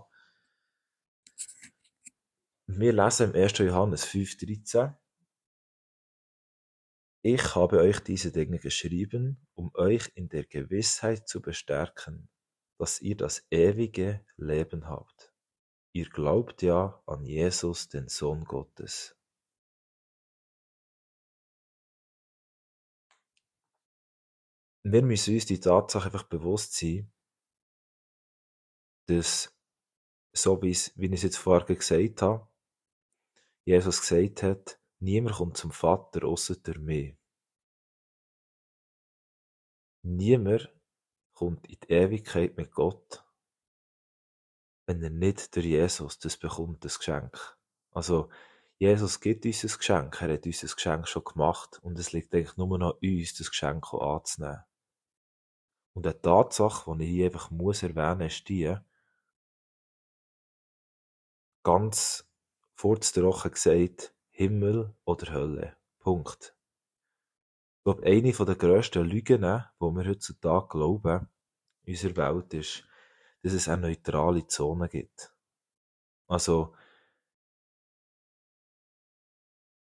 Wir 2.67 2.93
lesen 2.93 3.33
im 3.33 3.43
1. 3.43 3.59
Johannes 3.59 4.07
5,13 4.07 4.95
Ich 7.23 7.55
habe 7.55 7.81
euch 7.81 8.01
diese 8.01 8.31
Dinge 8.31 8.59
geschrieben, 8.59 9.47
um 9.55 9.71
euch 9.75 10.11
in 10.15 10.29
der 10.29 10.45
Gewissheit 10.45 11.29
zu 11.29 11.41
bestärken, 11.41 12.29
dass 12.79 13.01
ihr 13.01 13.17
das 13.17 13.47
ewige 13.51 14.25
Leben 14.37 14.87
habt. 14.87 15.33
Ihr 15.93 16.09
glaubt 16.09 16.63
ja 16.63 17.03
an 17.07 17.25
Jesus, 17.25 17.89
den 17.89 18.09
Sohn 18.09 18.45
Gottes. 18.45 19.18
Wir 24.91 25.03
müssen 25.03 25.35
uns 25.35 25.45
die 25.45 25.61
Tatsache 25.61 26.07
einfach 26.07 26.23
bewusst 26.23 26.73
sein, 26.73 27.13
dass, 29.05 29.55
so 30.33 30.63
wie, 30.63 30.71
ich 30.71 30.97
es 30.97 31.23
jetzt 31.23 31.37
vorher 31.37 31.77
gesagt 31.77 32.23
habe, 32.23 32.49
Jesus 33.67 34.01
gesagt 34.01 34.43
hat, 34.43 34.81
niemand 34.99 35.37
kommt 35.37 35.59
zum 35.59 35.73
Vater 35.73 36.25
außer 36.27 36.57
durch 36.57 36.79
mich. 36.79 37.15
Niemand 40.05 40.75
kommt 41.35 41.67
in 41.67 41.79
die 41.81 41.93
Ewigkeit 41.93 42.57
mit 42.57 42.73
Gott, 42.73 43.23
wenn 44.87 45.03
er 45.03 45.11
nicht 45.11 45.55
durch 45.55 45.67
Jesus 45.67 46.19
das 46.19 46.39
bekommt, 46.39 46.83
das 46.83 46.97
Geschenk. 46.99 47.59
Also, 47.91 48.31
Jesus 48.79 49.21
gibt 49.21 49.45
uns 49.45 49.65
ein 49.65 49.77
Geschenk, 49.77 50.23
er 50.23 50.33
hat 50.33 50.47
uns 50.47 50.63
ein 50.63 50.75
Geschenk 50.75 51.07
schon 51.07 51.25
gemacht 51.25 51.79
und 51.83 51.99
es 51.99 52.13
liegt 52.13 52.35
eigentlich 52.35 52.57
nur 52.57 52.79
noch 52.79 52.95
an 52.95 52.99
uns, 53.03 53.35
das 53.35 53.51
Geschenk 53.51 53.93
anzunehmen. 53.93 54.65
Und 55.99 56.07
eine 56.07 56.23
Tatsache, 56.23 56.97
die 56.97 57.03
ich 57.03 57.11
hier 57.11 57.25
einfach 57.27 57.51
muss 57.51 57.83
erwähnen 57.83 58.19
muss, 58.19 58.35
ist 58.35 58.49
die, 58.49 58.73
ganz 61.65 62.31
furztrocken 62.75 63.51
gesagt, 63.51 64.15
Himmel 64.31 64.95
oder 65.05 65.33
Hölle. 65.33 65.77
Punkt. 65.99 66.55
Ich 67.79 67.83
glaube, 67.83 68.07
eine 68.07 68.31
der 68.31 68.55
grössten 68.55 69.07
Lügen, 69.07 69.41
die 69.41 69.45
wir 69.45 70.09
heutzutage 70.09 70.69
glauben, 70.69 71.29
in 71.83 71.95
unserer 71.95 72.17
Welt 72.17 72.55
ist, 72.55 72.85
dass 73.43 73.55
es 73.55 73.69
eine 73.69 73.89
neutrale 73.89 74.47
Zone 74.47 74.89
gibt. 74.89 75.35
Also, 76.29 76.77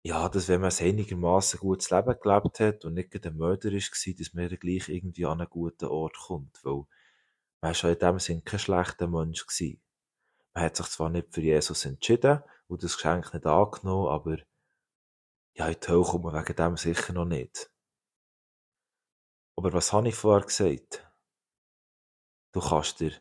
ja, 0.05 0.27
dass 0.27 0.49
wenn 0.49 0.59
man 0.59 0.71
ein 0.71 0.85
einigermaßen 0.85 1.59
gutes 1.59 1.89
Leben 1.89 2.19
gelebt 2.19 2.59
hat 2.59 2.83
und 2.83 2.93
nicht 2.93 3.25
ein 3.25 3.37
Mörder 3.37 3.71
war, 3.71 4.13
dass 4.17 4.33
man 4.33 4.49
gleich 4.49 4.89
irgendwie 4.89 5.25
an 5.25 5.39
einen 5.39 5.49
guten 5.49 5.85
Ort 5.85 6.17
kommt. 6.17 6.59
Weil 6.63 6.85
man 7.61 7.69
war 7.69 7.73
schon 7.73 7.93
in 7.93 7.99
dem 7.99 8.19
Sinne 8.19 8.41
kein 8.41 8.59
schlechter 8.59 9.07
Mensch. 9.07 9.45
Gewesen. 9.47 9.81
Man 10.53 10.65
hat 10.65 10.75
sich 10.75 10.87
zwar 10.87 11.09
nicht 11.09 11.33
für 11.33 11.41
Jesus 11.41 11.85
entschieden 11.85 12.43
und 12.67 12.83
das 12.83 12.95
Geschenk 12.95 13.33
nicht 13.33 13.45
angenommen, 13.45 14.09
aber 14.09 14.37
ja, 15.55 15.67
in 15.67 15.79
die 15.79 15.87
Hölle 15.87 16.03
kommt 16.03 16.25
man 16.25 16.35
wegen 16.35 16.55
dem 16.55 16.77
sicher 16.77 17.13
noch 17.13 17.25
nicht. 17.25 17.71
Aber 19.55 19.71
was 19.71 19.93
habe 19.93 20.09
ich 20.09 20.15
vorher 20.15 20.45
gesagt? 20.45 21.09
Du 22.51 22.59
kannst 22.59 22.99
dir 22.99 23.13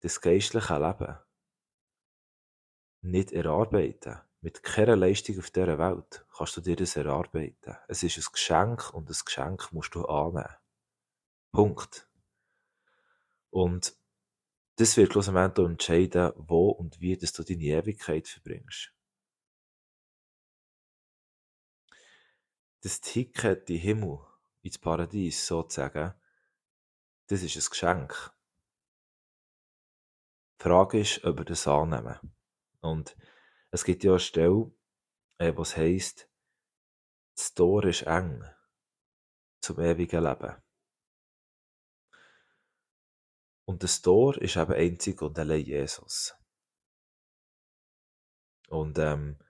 das 0.00 0.20
geistliche 0.20 0.78
Leben 0.78 1.16
nicht 3.00 3.32
erarbeiten. 3.32 4.20
Mit 4.44 4.62
keiner 4.62 4.94
Leistung 4.94 5.38
auf 5.38 5.50
dieser 5.50 5.78
Welt 5.78 6.26
kannst 6.36 6.54
du 6.58 6.60
dir 6.60 6.76
das 6.76 6.96
erarbeiten. 6.96 7.78
Es 7.88 8.02
ist 8.02 8.18
ein 8.18 8.30
Geschenk 8.30 8.92
und 8.92 9.08
das 9.08 9.24
Geschenk 9.24 9.72
musst 9.72 9.94
du 9.94 10.04
annehmen. 10.04 10.54
Punkt. 11.50 12.06
Und 13.48 13.96
das 14.76 14.98
wird 14.98 15.12
schlussendlich 15.12 15.66
entscheiden, 15.66 16.34
wo 16.36 16.68
und 16.68 17.00
wie 17.00 17.16
dass 17.16 17.32
du 17.32 17.42
deine 17.42 17.62
Ewigkeit 17.62 18.28
verbringst. 18.28 18.92
Das 22.82 23.00
Ticket 23.00 23.70
in 23.70 23.78
Himmel, 23.78 24.18
ins 24.60 24.76
Paradies 24.76 25.46
sozusagen, 25.46 26.12
das 27.28 27.42
ist 27.42 27.56
ein 27.56 27.70
Geschenk. 27.70 28.30
Die 30.60 30.64
Frage 30.64 31.00
ist, 31.00 31.24
ob 31.24 31.38
wir 31.38 31.44
das 31.46 31.66
annehmen. 31.66 32.18
Und 32.82 33.16
es 33.74 33.82
gibt 33.82 34.04
ja 34.04 34.12
eine 34.12 34.20
Stelle, 34.20 34.70
äh, 35.38 35.52
was 35.56 35.76
heisst, 35.76 36.30
das 37.36 37.54
Tor 37.54 37.84
ist 37.84 38.02
eng 38.02 38.44
zum 39.60 39.80
ewigen 39.80 40.22
Leben. 40.22 40.62
Und 43.66 43.82
das 43.82 44.00
Tor 44.00 44.40
ist 44.40 44.56
eben 44.56 44.74
einzig 44.74 45.20
und 45.22 45.36
allein 45.40 45.64
Jesus. 45.64 46.36
Und 48.68 48.96
ähm, 48.98 49.40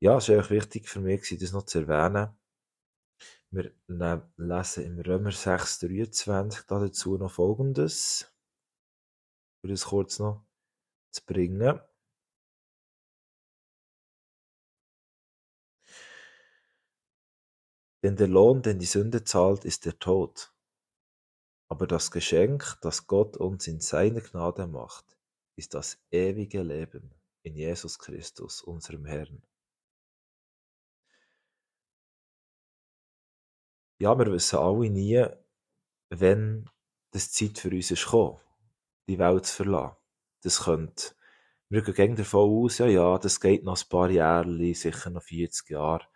ja, 0.00 0.16
es 0.16 0.30
war 0.30 0.36
eigentlich 0.36 0.50
wichtig 0.50 0.88
für 0.88 1.00
mich, 1.00 1.28
das 1.38 1.52
noch 1.52 1.66
zu 1.66 1.80
erwähnen. 1.80 2.34
Wir 3.50 3.74
lesen 4.38 4.84
im 4.84 4.98
Römer 5.00 5.32
6, 5.32 5.80
23 5.80 6.64
dazu 6.66 7.18
noch 7.18 7.32
Folgendes. 7.32 8.32
Um 9.62 9.68
das 9.68 9.84
kurz 9.84 10.20
noch 10.20 10.46
zu 11.10 11.22
bringen. 11.26 11.82
Denn 18.06 18.14
der 18.14 18.28
Lohn, 18.28 18.62
den 18.62 18.78
die 18.78 18.86
Sünde 18.86 19.24
zahlt, 19.24 19.64
ist 19.64 19.84
der 19.84 19.98
Tod. 19.98 20.54
Aber 21.68 21.88
das 21.88 22.12
Geschenk, 22.12 22.78
das 22.80 23.08
Gott 23.08 23.36
uns 23.36 23.66
in 23.66 23.80
seiner 23.80 24.20
Gnade 24.20 24.68
macht, 24.68 25.18
ist 25.56 25.74
das 25.74 25.98
ewige 26.12 26.62
Leben 26.62 27.12
in 27.42 27.56
Jesus 27.56 27.98
Christus, 27.98 28.62
unserem 28.62 29.06
Herrn. 29.06 29.42
ja, 33.98 34.16
wir 34.16 34.30
wissen 34.30 34.58
alle 34.58 34.88
nie, 34.88 35.26
wenn 36.10 36.70
das 37.10 37.32
Zeit 37.32 37.58
für 37.58 37.70
uns 37.70 37.90
ist 37.90 38.08
die 39.08 39.18
Welt 39.18 39.46
zu 39.46 39.64
verlassen. 39.64 39.96
Das 40.42 40.64
könnte, 40.64 41.14
wir 41.70 41.82
gehen 41.82 42.14
davon 42.14 42.64
aus, 42.64 42.78
ja, 42.78 42.86
ja, 42.86 43.18
das 43.18 43.40
geht 43.40 43.64
noch 43.64 43.76
ein 43.82 43.88
paar 43.88 44.10
Jahre, 44.10 44.74
sicher 44.74 45.10
noch 45.10 45.24
40 45.24 45.70
Jahre. 45.70 46.06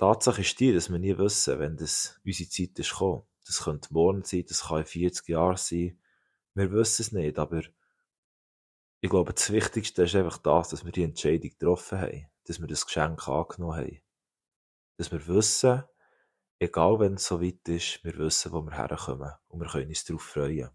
Tatsache 0.00 0.40
ist 0.40 0.58
die, 0.58 0.72
dass 0.72 0.90
wir 0.90 0.98
nie 0.98 1.18
wissen, 1.18 1.58
wenn 1.58 1.76
das 1.76 2.18
unsere 2.24 2.48
Zeit 2.48 2.78
ist 2.78 2.92
gekommen. 2.92 3.22
Das 3.44 3.64
könnte 3.64 3.92
morgen 3.92 4.24
sein, 4.24 4.46
das 4.48 4.62
kann 4.62 4.78
in 4.78 4.86
40 4.86 5.28
Jahren 5.28 5.58
sein. 5.58 6.00
Wir 6.54 6.72
wissen 6.72 7.02
es 7.02 7.12
nicht, 7.12 7.38
aber 7.38 7.60
ich 9.02 9.10
glaube, 9.10 9.34
das 9.34 9.52
Wichtigste 9.52 10.04
ist 10.04 10.14
einfach 10.14 10.38
das, 10.38 10.70
dass 10.70 10.86
wir 10.86 10.92
die 10.92 11.02
Entscheidung 11.02 11.50
getroffen 11.50 12.00
haben, 12.00 12.26
dass 12.44 12.58
wir 12.60 12.66
das 12.66 12.86
Geschenk 12.86 13.28
angenommen 13.28 13.76
haben. 13.76 14.00
Dass 14.96 15.12
wir 15.12 15.26
wissen, 15.26 15.84
egal 16.58 16.98
wenn 16.98 17.14
es 17.14 17.26
so 17.26 17.42
weit 17.42 17.68
ist, 17.68 18.02
wir 18.02 18.16
wissen, 18.16 18.52
wo 18.52 18.62
wir 18.62 18.72
herkommen 18.72 19.34
und 19.48 19.60
wir 19.60 19.68
können 19.68 19.88
uns 19.88 20.04
darauf 20.06 20.22
freuen. 20.22 20.70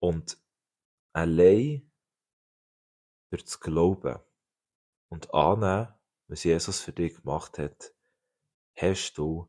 Und 0.00 0.42
allein 1.12 1.88
durch 3.30 3.44
das 3.44 3.60
Glauben 3.60 4.18
und 5.08 5.32
annehmen, 5.34 5.88
was 6.28 6.44
Jesus 6.44 6.80
für 6.80 6.92
dich 6.92 7.16
gemacht 7.16 7.58
hat, 7.58 7.94
hast 8.76 9.14
du 9.14 9.48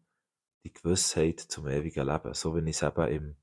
die 0.64 0.74
Gewissheit 0.74 1.40
zum 1.40 1.68
ewigen 1.68 2.08
Leben. 2.08 2.34
So 2.34 2.56
wie 2.56 2.70
ich 2.70 2.76
es 2.76 2.82
eben 2.82 3.08
im 3.08 3.38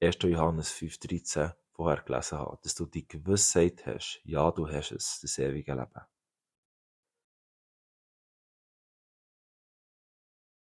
1. 0.00 0.18
Johannes 0.22 0.72
5,13 0.72 1.54
vorher 1.72 2.02
gelesen 2.02 2.38
habe. 2.38 2.58
Dass 2.62 2.74
du 2.74 2.86
die 2.86 3.06
Gewissheit 3.06 3.86
hast, 3.86 4.20
ja, 4.24 4.50
du 4.50 4.68
hast 4.68 4.92
es, 4.92 5.20
das 5.20 5.38
ewige 5.38 5.74
Leben. 5.74 6.00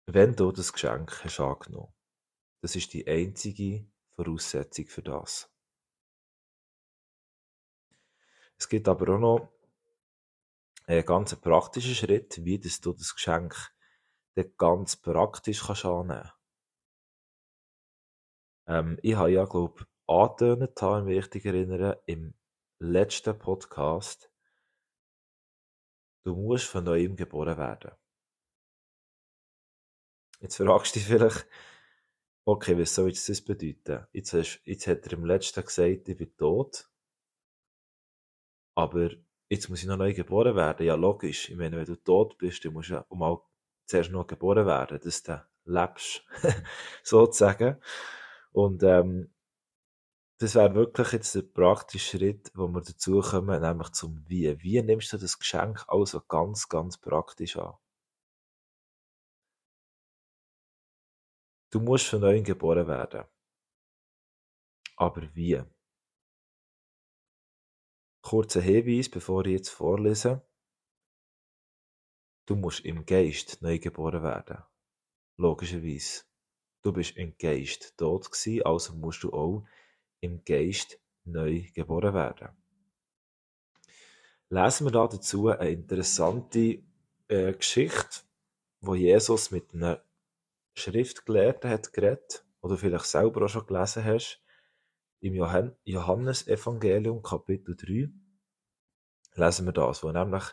Wenn 0.08 0.36
du 0.36 0.52
das 0.52 0.74
Geschenk 0.74 1.24
hast 1.24 1.40
angenommen, 1.40 1.94
das 2.62 2.76
ist 2.76 2.94
die 2.94 3.08
einzige 3.08 3.88
Voraussetzung 4.10 4.88
für 4.88 5.04
das. 5.04 5.52
Es 8.58 8.68
gibt 8.68 8.88
aber 8.88 9.16
auch 9.16 9.20
noch 9.20 9.59
ein 10.90 11.06
ganz 11.06 11.36
praktischer 11.36 11.94
Schritt, 11.94 12.44
wie 12.44 12.58
du 12.58 12.94
das 12.94 13.14
Geschenk 13.14 13.56
dann 14.36 14.52
ganz 14.58 14.96
praktisch 14.96 15.64
kannst 15.64 15.86
annehmen 15.86 16.32
ähm, 18.68 18.98
Ich 19.04 19.14
habe 19.14 19.32
ja, 19.32 19.46
glaube 19.46 19.82
ich, 19.82 19.86
angetönt, 20.08 21.06
wenn 21.06 21.20
ich 21.20 21.32
mich 21.32 21.46
erinnere, 21.46 22.02
im 22.08 22.34
letzten 22.80 23.38
Podcast, 23.38 24.32
du 26.24 26.36
musst 26.36 26.66
von 26.66 26.86
neuem 26.86 27.16
geboren 27.16 27.58
werden. 27.58 27.92
Jetzt 30.40 30.58
fragst 30.58 30.96
du 30.96 31.00
dich 31.00 31.08
vielleicht, 31.08 31.46
okay, 32.46 32.76
was 32.80 32.96
soll 32.96 33.10
jetzt 33.10 33.30
das 33.30 33.42
bedeuten? 33.44 34.08
Jetzt, 34.12 34.34
hast, 34.34 34.62
jetzt 34.64 34.88
hat 34.88 35.06
er 35.06 35.14
im 35.14 35.26
letzten 35.26 35.64
gesagt, 35.64 36.10
ich 36.10 36.18
bin 36.18 36.36
tot, 36.36 36.90
aber 38.76 39.12
jetzt 39.50 39.70
muss 39.70 39.82
ich 39.82 39.88
noch 39.88 39.98
neu 39.98 40.14
geboren 40.14 40.56
werden. 40.56 40.86
Ja, 40.86 40.96
logisch. 40.96 41.50
Ich 41.50 41.58
meine, 41.58 41.78
wenn 41.78 41.86
du 41.86 41.96
tot 41.96 42.38
bist, 42.38 42.64
dann 42.64 42.74
musst 42.74 42.90
du 42.90 42.94
ja 42.94 43.06
mal 43.10 43.42
zuerst 43.86 44.12
noch 44.12 44.28
geboren 44.28 44.66
werden, 44.66 45.00
dass 45.04 45.24
du 45.24 45.42
lebst, 45.66 46.24
sozusagen. 47.04 47.82
Und 48.52 48.84
ähm, 48.84 49.34
das 50.40 50.56
wäre 50.56 50.74
wirklich 50.74 51.12
jetzt 51.12 51.36
der 51.36 51.42
praktische 51.42 52.18
Schritt, 52.18 52.52
wo 52.56 52.68
wir 52.68 52.82
dazu 52.82 53.20
kommen, 53.22 53.62
nämlich 53.62 53.90
zum 53.92 54.24
Wie. 54.28 54.62
Wie 54.62 54.82
nimmst 54.82 55.12
du 55.12 55.18
das 55.18 55.38
Geschenk 55.38 55.84
also 55.88 56.22
ganz, 56.22 56.70
ganz 56.70 56.98
praktisch 56.98 57.58
an? 57.58 57.74
Du 61.72 61.80
musst 61.80 62.08
von 62.08 62.22
neuem 62.22 62.44
geboren 62.44 62.88
werden. 62.88 63.26
Aber 64.96 65.24
wie? 65.36 65.62
Kurzer 68.22 68.62
Hinweis, 68.62 69.10
bevor 69.10 69.46
ich 69.46 69.54
jetzt 69.54 69.70
vorlese. 69.70 70.42
Du 72.46 72.56
musst 72.56 72.86
im 72.86 73.06
Geist 73.06 73.62
neu 73.62 73.80
geboren 73.80 74.24
werden. 74.24 74.64
Logischerweise. 75.38 76.24
Du 76.82 76.94
bist 76.94 77.18
im 77.18 77.38
Geist 77.38 77.98
tot 77.98 78.32
gewesen, 78.32 78.66
also 78.66 78.94
musst 78.94 79.24
du 79.24 79.32
auch 79.34 79.66
im 80.22 80.44
Geist 80.44 81.00
neu 81.26 81.64
geboren 81.74 82.14
werden. 82.14 82.50
Lesen 84.50 84.88
wir 84.88 84.92
da 84.92 85.08
dazu 85.08 85.50
eine 85.50 85.70
interessante 85.70 86.82
äh, 87.28 87.54
Geschichte, 87.54 88.22
wo 88.82 88.96
Jesus 88.96 89.52
mit 89.52 89.74
einer 89.74 90.04
Schriftgelehrten 90.74 91.70
hat 91.70 91.94
geredet, 91.94 92.46
oder 92.62 92.78
vielleicht 92.78 93.06
selber 93.06 93.46
auch 93.46 93.50
schon 93.50 93.68
gelesen 93.68 94.04
hast, 94.04 94.42
im 95.22 95.36
Johannesevangelium 95.36 97.22
Kapitel 97.22 97.76
3 97.76 98.10
lesen 99.36 99.66
wir 99.66 99.74
das, 99.74 100.04
wo 100.04 100.12
nämlich 100.12 100.44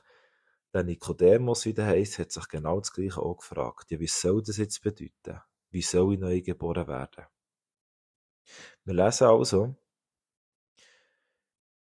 der 0.72 0.84
Nikodemus, 0.84 1.64
wie 1.64 1.74
der 1.74 1.86
heisst, 1.86 2.18
hat 2.18 2.32
sich 2.32 2.48
genau 2.48 2.80
das 2.80 2.92
Gleiche 2.92 3.20
auch 3.20 3.36
gefragt. 3.36 3.90
Ja, 3.90 4.00
wie 4.00 4.06
soll 4.06 4.42
das 4.42 4.58
jetzt 4.58 4.82
bedeuten? 4.82 5.40
Wie 5.70 5.82
soll 5.82 6.14
ich 6.14 6.20
neu 6.20 6.40
geboren 6.42 6.86
werden? 6.86 7.24
Wir 8.84 8.94
lesen 8.94 9.26
also, 9.26 9.74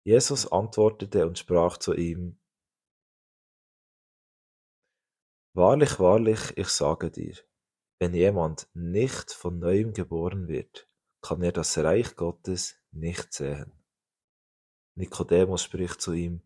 Jesus 0.04 0.52
antwortete 0.52 1.26
und 1.26 1.40
sprach 1.40 1.78
zu 1.78 1.94
ihm, 1.94 2.40
Wahrlich, 5.56 6.00
wahrlich, 6.00 6.58
ich 6.58 6.70
sage 6.70 7.12
dir, 7.12 7.36
wenn 8.00 8.16
jemand 8.16 8.68
nicht 8.74 9.32
von 9.32 9.60
neuem 9.60 9.94
geboren 9.94 10.48
wird, 10.48 10.90
kann 11.24 11.42
er 11.42 11.54
das 11.54 11.78
Reich 11.78 12.18
Gottes 12.18 12.76
nicht 12.92 13.34
sehen. 13.34 13.72
Nikodemus 14.96 15.64
spricht 15.64 16.02
zu 16.02 16.12
ihm, 16.12 16.42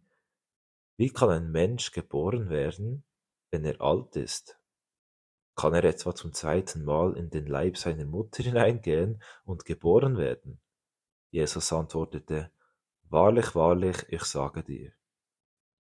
wie 0.97 1.09
kann 1.09 1.29
ein 1.29 1.51
Mensch 1.51 1.91
geboren 1.91 2.49
werden, 2.49 3.03
wenn 3.51 3.65
er 3.65 3.81
alt 3.81 4.15
ist? 4.15 4.59
Kann 5.55 5.73
er 5.73 5.83
etwa 5.83 6.13
zum 6.13 6.31
zweiten 6.31 6.85
Mal 6.85 7.17
in 7.17 7.31
den 7.31 7.47
Leib 7.47 7.77
seiner 7.77 8.05
Mutter 8.05 8.43
hineingehen 8.49 9.21
und 9.45 9.65
geboren 9.65 10.17
werden? 10.17 10.61
Jesus 11.31 11.73
antwortete, 11.73 12.51
Wahrlich, 13.09 13.55
wahrlich, 13.55 14.05
ich 14.09 14.23
sage 14.23 14.63
dir, 14.63 14.91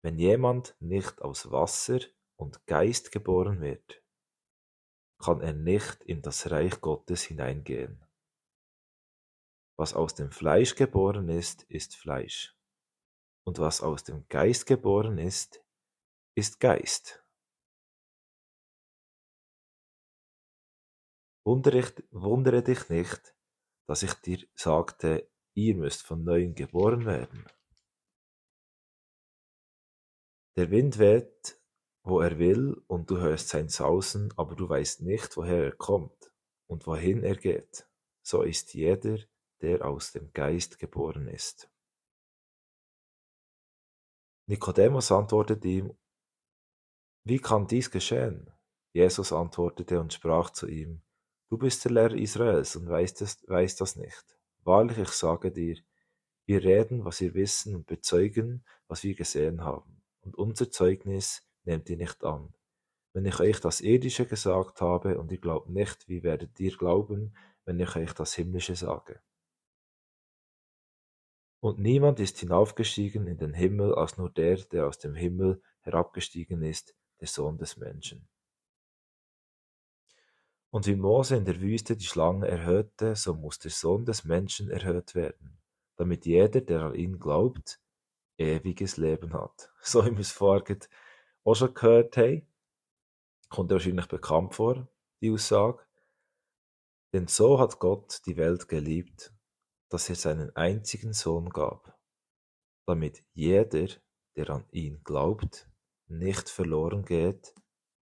wenn 0.02 0.18
jemand 0.18 0.74
nicht 0.80 1.20
aus 1.20 1.50
Wasser 1.50 1.98
und 2.36 2.66
Geist 2.66 3.12
geboren 3.12 3.60
wird, 3.60 4.02
kann 5.18 5.40
er 5.40 5.52
nicht 5.52 6.02
in 6.04 6.22
das 6.22 6.50
Reich 6.50 6.80
Gottes 6.80 7.24
hineingehen. 7.24 8.05
Was 9.78 9.94
aus 9.94 10.14
dem 10.14 10.30
Fleisch 10.30 10.74
geboren 10.74 11.28
ist, 11.28 11.64
ist 11.64 11.96
Fleisch. 11.96 12.56
Und 13.46 13.58
was 13.58 13.82
aus 13.82 14.04
dem 14.04 14.26
Geist 14.28 14.66
geboren 14.66 15.18
ist, 15.18 15.62
ist 16.34 16.60
Geist. 16.60 17.22
Wundere 21.44 22.62
dich 22.62 22.88
nicht, 22.88 23.36
dass 23.86 24.02
ich 24.02 24.14
dir 24.14 24.44
sagte, 24.54 25.30
ihr 25.54 25.76
müsst 25.76 26.02
von 26.02 26.24
neuem 26.24 26.54
geboren 26.54 27.06
werden. 27.06 27.46
Der 30.56 30.70
Wind 30.70 30.98
weht, 30.98 31.60
wo 32.02 32.20
er 32.20 32.38
will, 32.38 32.82
und 32.88 33.10
du 33.10 33.18
hörst 33.18 33.50
sein 33.50 33.68
Sausen, 33.68 34.32
aber 34.36 34.56
du 34.56 34.68
weißt 34.68 35.02
nicht, 35.02 35.36
woher 35.36 35.64
er 35.64 35.76
kommt 35.76 36.32
und 36.66 36.86
wohin 36.86 37.22
er 37.22 37.36
geht. 37.36 37.86
So 38.22 38.42
ist 38.42 38.74
jeder, 38.74 39.18
der 39.60 39.84
aus 39.84 40.12
dem 40.12 40.32
Geist 40.32 40.78
geboren 40.78 41.28
ist. 41.28 41.70
Nikodemus 44.46 45.10
antwortete 45.10 45.66
ihm, 45.66 45.96
wie 47.24 47.38
kann 47.38 47.66
dies 47.66 47.90
geschehen? 47.90 48.50
Jesus 48.92 49.32
antwortete 49.32 50.00
und 50.00 50.12
sprach 50.12 50.50
zu 50.50 50.68
ihm, 50.68 51.02
du 51.48 51.58
bist 51.58 51.84
der 51.84 51.92
Lehrer 51.92 52.14
Israels 52.14 52.76
und 52.76 52.88
weißt 52.88 53.20
das, 53.20 53.44
weißt 53.48 53.80
das 53.80 53.96
nicht. 53.96 54.38
Wahrlich, 54.62 54.98
ich 54.98 55.08
sage 55.08 55.50
dir, 55.50 55.76
wir 56.46 56.62
reden, 56.62 57.04
was 57.04 57.20
wir 57.20 57.34
wissen 57.34 57.74
und 57.74 57.86
bezeugen, 57.86 58.64
was 58.86 59.02
wir 59.02 59.14
gesehen 59.14 59.64
haben. 59.64 60.02
Und 60.20 60.36
unser 60.36 60.70
Zeugnis 60.70 61.42
nehmt 61.64 61.90
ihr 61.90 61.96
nicht 61.96 62.22
an. 62.22 62.54
Wenn 63.12 63.24
ich 63.24 63.40
euch 63.40 63.60
das 63.60 63.80
Irdische 63.80 64.26
gesagt 64.26 64.80
habe 64.80 65.18
und 65.18 65.32
ihr 65.32 65.38
glaubt 65.38 65.68
nicht, 65.68 66.08
wie 66.08 66.22
werdet 66.22 66.60
ihr 66.60 66.76
glauben, 66.76 67.36
wenn 67.64 67.80
ich 67.80 67.96
euch 67.96 68.12
das 68.12 68.34
Himmlische 68.34 68.76
sage? 68.76 69.20
Und 71.60 71.78
niemand 71.78 72.20
ist 72.20 72.38
hinaufgestiegen 72.38 73.26
in 73.26 73.38
den 73.38 73.54
Himmel 73.54 73.94
als 73.94 74.18
nur 74.18 74.30
der, 74.30 74.56
der 74.56 74.86
aus 74.86 74.98
dem 74.98 75.14
Himmel 75.14 75.62
herabgestiegen 75.80 76.62
ist, 76.62 76.94
der 77.20 77.28
Sohn 77.28 77.58
des 77.58 77.76
Menschen. 77.76 78.28
Und 80.70 80.86
wie 80.86 80.96
Mose 80.96 81.36
in 81.36 81.44
der 81.44 81.60
Wüste 81.60 81.96
die 81.96 82.04
Schlange 82.04 82.46
erhöhte, 82.46 83.16
so 83.16 83.34
muss 83.34 83.58
der 83.58 83.70
Sohn 83.70 84.04
des 84.04 84.24
Menschen 84.24 84.70
erhöht 84.70 85.14
werden, 85.14 85.58
damit 85.96 86.26
jeder, 86.26 86.60
der 86.60 86.82
an 86.82 86.94
ihn 86.94 87.18
glaubt, 87.18 87.80
ewiges 88.36 88.96
Leben 88.96 89.32
hat. 89.32 89.72
So 89.80 90.04
wie 90.04 90.10
wir 90.10 90.20
es 90.20 90.32
vorher 90.32 90.78
auch 91.44 91.54
schon 91.54 91.72
gehört 91.72 92.16
haben, 92.16 92.46
Kommt 93.48 93.70
dir 93.70 93.76
wahrscheinlich 93.76 94.08
bekannt 94.08 94.54
vor, 94.54 94.88
die 95.20 95.30
Aussage. 95.30 95.84
Denn 97.12 97.28
so 97.28 97.58
hat 97.58 97.78
Gott 97.78 98.20
die 98.26 98.36
Welt 98.36 98.68
geliebt, 98.68 99.32
dass 99.88 100.08
er 100.08 100.16
seinen 100.16 100.54
einzigen 100.56 101.12
Sohn 101.12 101.50
gab, 101.50 101.98
damit 102.86 103.24
jeder, 103.32 103.88
der 104.36 104.50
an 104.50 104.64
ihn 104.70 105.02
glaubt, 105.04 105.68
nicht 106.08 106.48
verloren 106.48 107.04
geht, 107.04 107.54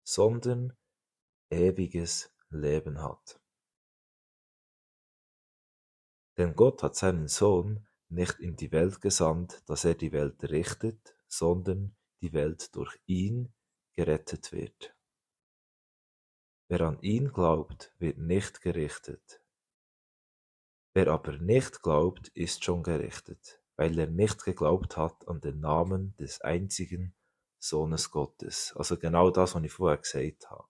sondern 0.02 0.76
ewiges 1.50 2.32
Leben 2.50 3.02
hat. 3.02 3.40
Denn 6.36 6.54
Gott 6.54 6.82
hat 6.82 6.96
seinen 6.96 7.28
Sohn 7.28 7.86
nicht 8.08 8.40
in 8.40 8.56
die 8.56 8.72
Welt 8.72 9.00
gesandt, 9.00 9.62
dass 9.68 9.84
er 9.84 9.94
die 9.94 10.12
Welt 10.12 10.42
richtet, 10.44 11.16
sondern 11.28 11.96
die 12.22 12.32
Welt 12.32 12.74
durch 12.74 12.98
ihn 13.06 13.52
gerettet 13.92 14.52
wird. 14.52 14.96
Wer 16.68 16.82
an 16.82 17.00
ihn 17.02 17.32
glaubt, 17.32 17.92
wird 17.98 18.18
nicht 18.18 18.60
gerichtet. 18.62 19.39
Wer 20.92 21.08
aber 21.08 21.38
nicht 21.38 21.82
glaubt, 21.82 22.28
ist 22.28 22.64
schon 22.64 22.82
gerichtet, 22.82 23.62
weil 23.76 23.98
er 23.98 24.08
nicht 24.08 24.44
geglaubt 24.44 24.96
hat 24.96 25.28
an 25.28 25.40
den 25.40 25.60
Namen 25.60 26.16
des 26.16 26.40
einzigen 26.40 27.14
Sohnes 27.58 28.10
Gottes. 28.10 28.74
Also 28.76 28.98
genau 28.98 29.30
das, 29.30 29.54
was 29.54 29.62
ich 29.62 29.72
vorher 29.72 29.98
gesagt 29.98 30.50
habe. 30.50 30.66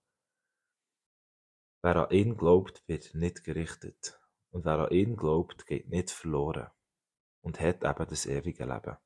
Wer 1.83 1.97
an 1.97 2.11
ihn 2.11 2.37
glaubt, 2.37 2.87
wird 2.87 3.15
nicht 3.15 3.45
gerichtet. 3.45 4.21
Und 4.51 4.65
wer 4.67 4.81
an 4.81 4.91
ihn 4.91 5.17
glaubt, 5.17 5.67
geht 5.67 5.89
nicht 5.89 6.11
verloren 6.11 6.71
und 7.41 7.59
hat 7.59 7.85
eben 7.85 8.07
das 8.09 8.27
ewige 8.27 8.65
Leben. 8.65 8.97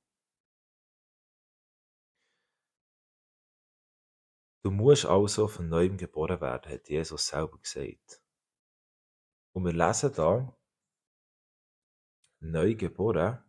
Du 4.64 4.70
musst 4.70 5.04
also 5.04 5.46
von 5.46 5.68
neuem 5.68 5.98
geboren 5.98 6.40
werden, 6.40 6.72
hat 6.72 6.88
Jesus 6.88 7.26
selber 7.28 7.58
gesagt. 7.58 8.22
Und 9.52 9.66
wir 9.66 9.72
lesen 9.72 10.12
da, 10.14 10.56
neu 12.44 12.74
geboren, 12.74 13.42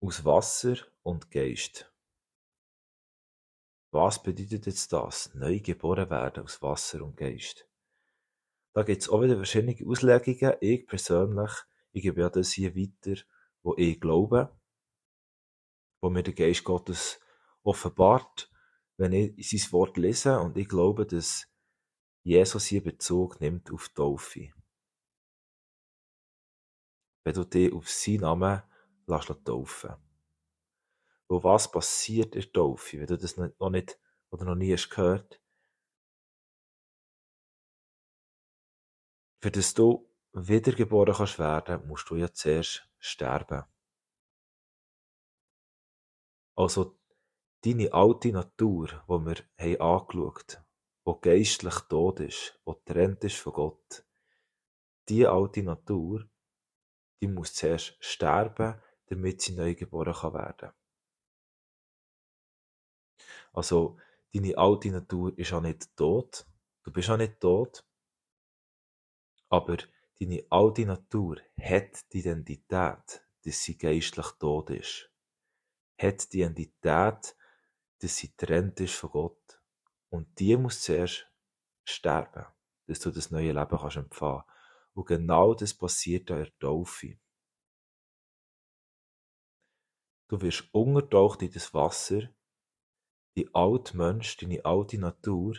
aus 0.00 0.24
Wasser 0.24 0.76
und 1.02 1.30
Geist. 1.30 1.92
Was 3.90 4.22
bedeutet 4.22 4.66
jetzt 4.66 4.92
das? 4.92 5.34
Neu 5.34 5.60
geboren 5.60 6.10
werden 6.10 6.44
aus 6.44 6.60
Wasser 6.62 7.02
und 7.02 7.16
Geist. 7.16 7.66
Da 8.74 8.82
gibt 8.82 9.02
es 9.02 9.08
auch 9.08 9.22
wieder 9.22 9.36
verschiedene 9.36 9.76
Auslegungen. 9.86 10.56
Ich 10.60 10.86
persönlich, 10.86 11.50
ich 11.92 12.02
gebe 12.02 12.20
ja 12.20 12.28
das 12.28 12.52
hier 12.52 12.76
weiter, 12.76 13.20
wo 13.62 13.74
ich 13.76 14.00
glaube 14.00 14.58
wo 16.00 16.10
mir 16.10 16.22
der 16.22 16.34
Geist 16.34 16.64
Gottes 16.64 17.20
offenbart, 17.62 18.50
wenn 18.96 19.12
ich 19.12 19.50
sein 19.50 19.72
Wort 19.72 19.96
lese 19.96 20.38
und 20.40 20.56
ich 20.56 20.68
glaube, 20.68 21.06
dass 21.06 21.48
Jesus 22.28 22.66
hier 22.66 22.82
Bezug 22.82 23.40
nimmt 23.40 23.72
auf 23.72 23.88
die 23.88 23.94
Taufe. 23.94 24.52
Wenn 27.24 27.34
du 27.34 27.44
dich 27.44 27.72
auf 27.72 27.88
seinen 27.88 28.20
Namen 28.20 28.62
lässt 29.06 29.32
taufen. 29.46 29.96
Wo 31.26 31.42
was 31.42 31.72
passiert 31.72 32.36
in 32.36 32.52
Taufe, 32.52 33.00
wenn 33.00 33.06
du 33.06 33.16
das 33.16 33.38
noch 33.38 33.70
nicht 33.70 33.98
oder 34.28 34.44
noch 34.44 34.56
nie 34.56 34.74
hast 34.74 34.90
gehört? 34.90 35.40
Für 39.40 39.50
das 39.50 39.72
du 39.72 40.06
wiedergeboren 40.34 41.14
kannst 41.14 41.38
werden, 41.38 41.88
musst 41.88 42.10
du 42.10 42.16
ja 42.16 42.30
zuerst 42.30 42.86
sterben. 42.98 43.64
Also 46.56 47.00
deine 47.62 47.90
alte 47.90 48.32
Natur, 48.32 48.88
die 48.88 49.24
wir 49.24 49.78
haben 49.78 49.80
angeschaut 49.80 50.67
die 51.14 51.20
geistlich 51.20 51.74
tot 51.88 52.20
ist, 52.20 52.60
die 52.66 52.72
getrennt 52.72 53.24
ist 53.24 53.36
von 53.36 53.52
Gott, 53.52 54.04
diese 55.08 55.30
alte 55.30 55.62
Natur, 55.62 56.28
die 57.20 57.28
muss 57.28 57.54
zuerst 57.54 57.96
sterben, 58.00 58.80
damit 59.06 59.40
sie 59.40 59.54
neu 59.54 59.74
geboren 59.74 60.14
kann 60.14 60.34
werden. 60.34 60.72
Also, 63.52 63.98
deine 64.32 64.56
alte 64.56 64.90
Natur 64.90 65.36
ist 65.38 65.52
auch 65.52 65.62
nicht 65.62 65.96
tot, 65.96 66.46
du 66.84 66.92
bist 66.92 67.10
auch 67.10 67.16
nicht 67.16 67.40
tot, 67.40 67.84
aber 69.48 69.78
deine 70.20 70.44
alte 70.50 70.84
Natur 70.84 71.38
hat 71.60 72.12
die 72.12 72.18
Identität, 72.18 73.24
dass 73.44 73.62
sie 73.62 73.78
geistlich 73.78 74.26
tot 74.38 74.70
ist 74.70 75.10
hat 75.98 76.32
die 76.32 76.40
Identität, 76.40 77.36
dass 77.98 78.16
sie 78.16 78.34
trennt 78.36 78.80
ist 78.80 78.94
von 78.94 79.10
Gott. 79.10 79.57
Und 80.10 80.38
die 80.38 80.56
muss 80.56 80.82
zuerst 80.82 81.30
sterben, 81.84 82.46
dass 82.86 83.00
du 83.00 83.10
das 83.10 83.30
neue 83.30 83.52
Leben 83.52 83.78
kannst 83.78 83.96
empfangen. 83.96 84.42
Und 84.94 85.06
genau 85.06 85.54
das 85.54 85.74
passiert 85.74 86.30
an 86.30 86.38
der 86.38 86.58
Taufe. 86.58 87.18
Du 90.28 90.40
wirst 90.40 90.68
untertaucht 90.72 91.42
in 91.42 91.52
das 91.52 91.72
Wasser, 91.72 92.28
die 93.36 93.54
alte 93.54 93.96
Mensch, 93.96 94.36
deine 94.36 94.64
alte 94.64 94.98
Natur, 94.98 95.56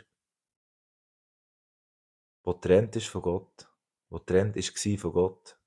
wo 2.43 2.53
trennt 2.53 2.95
ist 2.95 3.07
von 3.07 3.21
Gott, 3.21 3.71
wo 4.09 4.19
trennt 4.19 4.57
ist 4.57 4.77
von 4.99 5.13
Gott, 5.13 5.59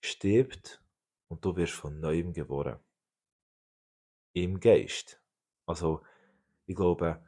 stirbt 0.00 0.82
und 1.28 1.44
du 1.44 1.54
wirst 1.56 1.74
von 1.74 2.00
neuem 2.00 2.32
geboren 2.32 2.80
im 4.34 4.58
Geist. 4.58 5.22
Also, 5.66 6.02
ich 6.66 6.74
glaube, 6.74 7.24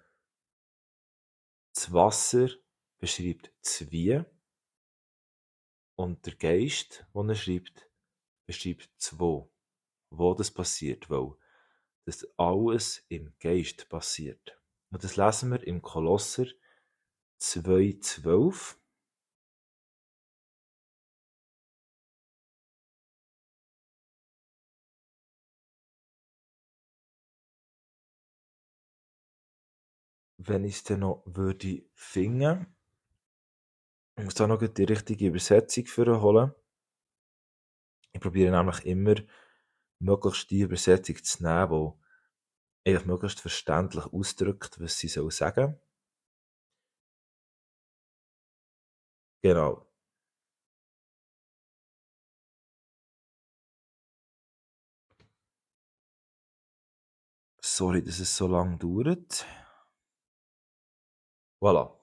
das 1.77 1.93
Wasser 1.93 2.49
beschreibt 2.99 3.53
das 3.62 3.91
Wie 3.91 4.25
und 5.95 6.25
der 6.25 6.35
Geist, 6.35 7.07
den 7.15 7.29
er 7.29 7.35
schreibt, 7.35 7.91
beschreibt 8.47 8.91
das 8.99 9.19
Wo. 9.19 9.53
Wo 10.11 10.33
das 10.35 10.51
passiert, 10.51 11.11
weil 11.11 11.35
das 12.07 12.27
alles 12.39 13.05
im 13.09 13.35
Geist 13.41 13.89
passiert. 13.91 14.59
Und 14.91 15.05
das 15.05 15.17
lesen 15.17 15.51
wir 15.51 15.62
im 15.67 15.83
Kolosser 15.83 16.47
2,12. 17.41 18.77
Wenn 30.48 30.64
ich 30.64 30.76
es 30.76 30.85
dann 30.85 31.00
noch 31.00 31.22
würde 31.26 31.85
finden. 31.94 32.66
Ich 34.18 34.24
muss 34.24 34.35
da 34.35 34.46
noch 34.46 34.66
die 34.66 34.85
richtige 34.85 35.26
Übersetzung 35.26 35.87
für 35.87 36.20
holen. 36.20 36.52
Ich 38.12 38.20
probiere 38.20 38.50
nämlich 38.56 38.85
immer, 38.87 39.14
möglichst 39.98 40.50
die 40.50 40.61
Übersetzung 40.61 41.22
zu 41.22 41.42
nehmen, 41.42 41.92
die 42.87 42.90
eigentlich 42.90 43.06
möglichst 43.06 43.40
verständlich 43.40 44.06
ausdrückt, 44.06 44.80
was 44.80 44.98
sie 44.98 45.09
soll 45.09 45.30
sagen. 45.30 45.78
Genau. 49.42 49.87
Sorry, 57.61 58.02
dass 58.02 58.18
es 58.20 58.35
so 58.35 58.46
lange 58.46 58.78
dauert. 58.78 59.44
Voilà. 61.59 61.99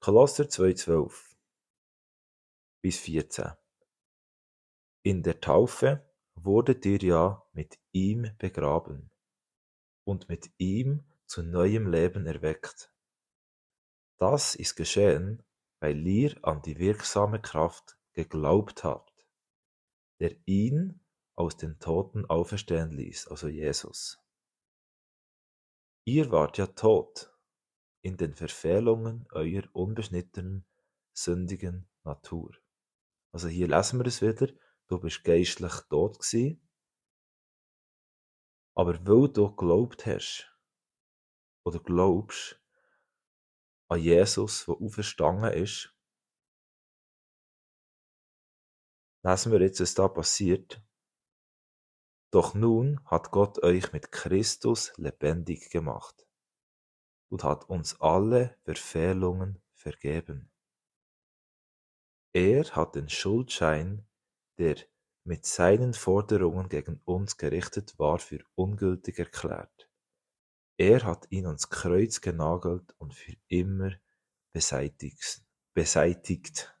Kolosser 0.00 0.44
2,12 0.44 1.36
bis 2.82 2.98
14. 2.98 3.52
In 5.04 5.22
der 5.22 5.40
Taufe 5.40 6.04
wurdet 6.34 6.84
ihr 6.84 6.98
ja 6.98 7.46
mit 7.52 7.78
ihm 7.92 8.36
begraben 8.38 9.12
und 10.04 10.28
mit 10.28 10.50
ihm 10.58 11.04
zu 11.26 11.44
neuem 11.44 11.88
Leben 11.88 12.26
erweckt. 12.26 12.92
Das 14.18 14.56
ist 14.56 14.74
geschehen, 14.74 15.44
weil 15.78 16.04
ihr 16.04 16.36
an 16.44 16.62
die 16.62 16.78
wirksame 16.78 17.40
Kraft 17.40 17.96
geglaubt 18.12 18.82
habt, 18.82 19.28
der 20.18 20.36
ihn 20.46 21.00
aus 21.36 21.56
den 21.56 21.78
Toten 21.78 22.26
auferstehen 22.26 22.90
ließ, 22.90 23.28
also 23.28 23.46
Jesus. 23.46 24.18
Ihr 26.04 26.32
wart 26.32 26.58
ja 26.58 26.66
tot 26.66 27.31
in 28.02 28.16
den 28.16 28.34
Verfehlungen 28.34 29.26
eurer 29.30 29.68
unbeschnittenen, 29.72 30.66
sündigen 31.12 31.88
Natur. 32.02 32.52
Also 33.30 33.48
hier 33.48 33.68
lesen 33.68 34.00
wir 34.00 34.06
es 34.06 34.20
wieder, 34.20 34.52
du 34.88 34.98
bist 34.98 35.24
geistlich 35.24 35.72
tot 35.88 36.18
gewesen, 36.18 36.68
aber 38.74 38.94
weil 39.06 39.28
du 39.28 39.54
geglaubt 39.54 40.04
hast, 40.06 40.48
oder 41.64 41.78
glaubst, 41.78 42.60
an 43.88 44.00
Jesus, 44.00 44.64
der 44.64 44.74
auferstanden 44.74 45.52
ist, 45.52 45.94
lesen 49.22 49.52
wir 49.52 49.60
jetzt, 49.60 49.80
was 49.80 49.94
da 49.94 50.08
passiert. 50.08 50.82
Doch 52.32 52.54
nun 52.54 53.04
hat 53.04 53.30
Gott 53.30 53.62
euch 53.62 53.92
mit 53.92 54.10
Christus 54.10 54.92
lebendig 54.96 55.70
gemacht 55.70 56.26
und 57.32 57.44
hat 57.44 57.70
uns 57.70 57.98
alle 57.98 58.58
Verfehlungen 58.62 59.58
vergeben. 59.72 60.50
Er 62.34 62.64
hat 62.76 62.94
den 62.94 63.08
Schuldschein, 63.08 64.06
der 64.58 64.76
mit 65.24 65.46
seinen 65.46 65.94
Forderungen 65.94 66.68
gegen 66.68 67.00
uns 67.06 67.38
gerichtet 67.38 67.98
war, 67.98 68.18
für 68.18 68.44
ungültig 68.54 69.18
erklärt. 69.18 69.88
Er 70.76 71.04
hat 71.04 71.26
ihn 71.30 71.46
ans 71.46 71.70
Kreuz 71.70 72.20
genagelt 72.20 72.94
und 72.98 73.14
für 73.14 73.34
immer 73.48 73.92
beseitigt. 74.52 75.42
beseitigt. 75.72 76.76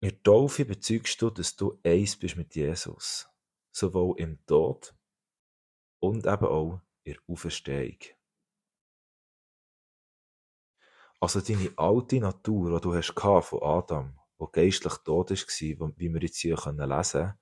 In 0.00 0.22
Taufe 0.22 0.64
bezeugst 0.64 1.20
du, 1.20 1.28
dass 1.28 1.54
du 1.54 1.78
eins 1.84 2.16
bist 2.16 2.36
mit 2.36 2.54
Jesus, 2.54 3.28
sowohl 3.72 4.18
im 4.18 4.42
Tod 4.46 4.94
und 6.08 6.26
eben 6.26 6.46
auch 6.46 6.80
in 7.04 7.14
der 7.14 7.22
Auferstehung. 7.28 7.98
Also 11.20 11.40
deine 11.40 11.72
alte 11.76 12.20
Natur, 12.20 12.78
die 12.78 12.82
du 12.82 12.94
hast 12.94 13.14
von 13.48 13.62
Adam, 13.62 14.18
wo 14.38 14.46
geistlich 14.46 14.94
tot 14.98 15.30
war, 15.30 15.92
wie 15.96 16.12
wir 16.12 16.20
jetzt 16.20 16.38
hier 16.38 16.56
lesen 16.56 16.76
können, 16.78 17.38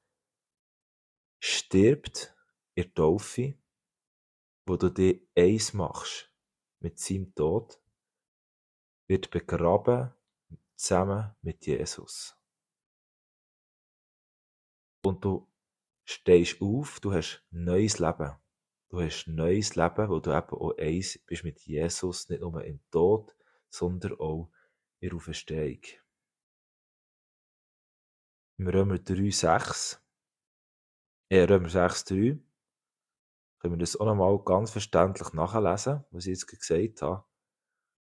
stirbt 1.41 2.37
in 2.75 2.85
der 2.85 2.95
Taufe, 2.95 3.59
wo 4.67 4.77
du 4.77 4.91
dich 4.91 5.27
eins 5.37 5.73
machst 5.73 6.33
mit 6.81 6.99
seinem 6.99 7.35
Tod, 7.35 7.81
wird 9.09 9.31
begraben 9.31 10.15
zusammen 10.77 11.35
mit 11.43 11.67
Jesus 11.67 12.37
und 15.05 15.25
du 15.25 15.47
stehst 16.05 16.61
auf, 16.61 17.01
du 17.01 17.13
hast 17.13 17.45
neues 17.51 17.99
Leben. 17.99 18.33
Du 18.95 19.01
hast 19.01 19.27
neues 19.27 19.75
Leben, 19.75 20.09
wo 20.09 20.21
du 20.21 20.31
eben 20.31 20.51
auch 20.51 20.79
eins 20.79 21.19
bist 21.27 21.43
mit 21.43 21.59
Jesus, 21.63 22.29
nicht 22.29 22.43
nur 22.43 22.63
im 22.63 22.79
Tod, 22.93 23.35
sondern 23.69 24.13
auch 24.21 24.53
in 25.01 25.09
der 25.09 25.17
Auferstehung. 25.17 25.81
Im 28.57 28.69
Römer 28.69 29.01
3, 29.01 29.31
6, 29.33 30.01
äh, 31.29 31.43
Römer 31.43 31.71
6, 31.71 32.05
3, 32.05 32.39
können 33.59 33.75
wir 33.75 33.79
das 33.79 33.97
auch 33.97 34.07
nochmal 34.07 34.39
ganz 34.45 34.71
verständlich 34.71 35.33
nachlesen, 35.33 36.05
was 36.13 36.27
ich 36.27 36.39
jetzt 36.39 36.47
gesagt 36.47 37.03
habe. 37.03 37.25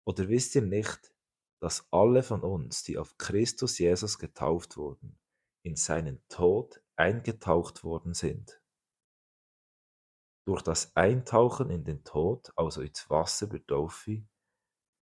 Oder 0.03 0.27
wisst 0.27 0.55
ihr 0.55 0.61
nicht, 0.61 1.13
dass 1.61 1.87
alle 1.91 2.21
von 2.21 2.41
uns, 2.41 2.83
die 2.83 2.97
auf 2.97 3.17
Christus 3.17 3.79
Jesus 3.79 4.19
getauft 4.19 4.75
wurden, 4.75 5.17
in 5.63 5.77
seinen 5.77 6.21
Tod 6.27 6.81
eingetaucht 6.97 7.85
worden 7.85 8.13
sind. 8.13 8.60
Durch 10.45 10.61
das 10.61 10.95
Eintauchen 10.95 11.69
in 11.69 11.83
den 11.83 12.03
Tod, 12.03 12.51
also 12.55 12.81
ins 12.81 13.09
Wasser 13.09 13.47
der 13.47 13.65
Taufe, 13.65 14.23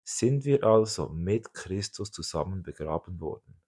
sind 0.03 0.45
wir 0.45 0.63
also 0.63 1.09
mit 1.09 1.53
Christus 1.53 2.11
zusammen 2.11 2.61
begraben 2.61 3.19
worden, 3.19 3.61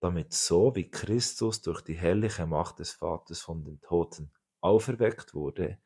damit 0.00 0.32
so 0.32 0.74
wie 0.74 0.90
Christus 0.90 1.60
durch 1.60 1.82
die 1.82 1.94
herrliche 1.94 2.46
Macht 2.46 2.78
des 2.78 2.92
Vaters 2.92 3.40
von 3.40 3.64
den 3.64 3.80
Toten 3.80 4.32
auferweckt 4.60 5.34
wurde, 5.34 5.78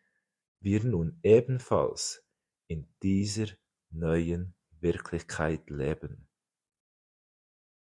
wir 0.61 0.85
nun 0.85 1.19
ebenfalls 1.23 2.25
in 2.69 2.87
dieser 3.03 3.47
neuen 3.91 4.55
Wirklichkeit 4.81 5.69
leben. 5.71 6.29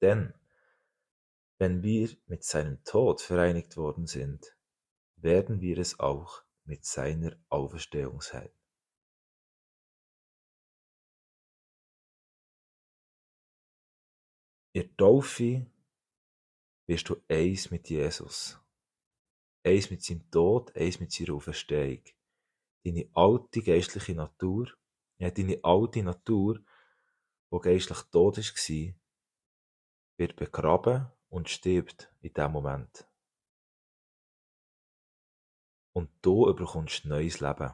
Denn 0.01 0.35
wenn 1.59 1.83
wir 1.83 2.11
mit 2.27 2.45
seinem 2.45 2.85
Tod 2.85 3.23
vereinigt 3.23 3.77
worden 3.77 4.07
sind, 4.07 4.57
werden 5.17 5.61
wir 5.61 5.79
es 5.79 5.99
auch 5.99 6.44
mit 6.65 6.85
seiner 6.85 7.37
Auferstehung 7.49 8.21
sein. 8.21 8.51
In 14.73 14.97
Taufe 14.97 15.67
wirst 16.87 17.09
du 17.09 17.17
eins 17.29 17.71
mit 17.71 17.89
Jesus. 17.89 18.59
Eins 19.63 19.91
mit 19.91 20.03
seinem 20.03 20.29
Tod, 20.31 20.75
eins 20.75 20.99
mit 20.99 21.13
seiner 21.13 21.35
Auferstehung. 21.35 22.03
Deine 22.85 23.09
alte 23.15 23.63
geistliche 23.63 24.15
Natur, 24.15 24.69
ja, 25.19 25.31
deine 25.31 25.61
alte 25.63 26.03
Natur, 26.03 26.61
die 27.53 27.59
geistlich 27.61 28.03
tot 28.11 28.37
war, 28.37 28.95
wird 30.19 30.37
begraben 30.37 31.07
und 31.29 31.49
stirbt 31.49 32.13
in 32.21 32.33
dem 32.35 32.53
Moment. 32.53 33.07
Und 35.97 36.11
du 36.23 36.53
bekommst 36.55 37.05
neues 37.05 37.39
Leben. 37.39 37.73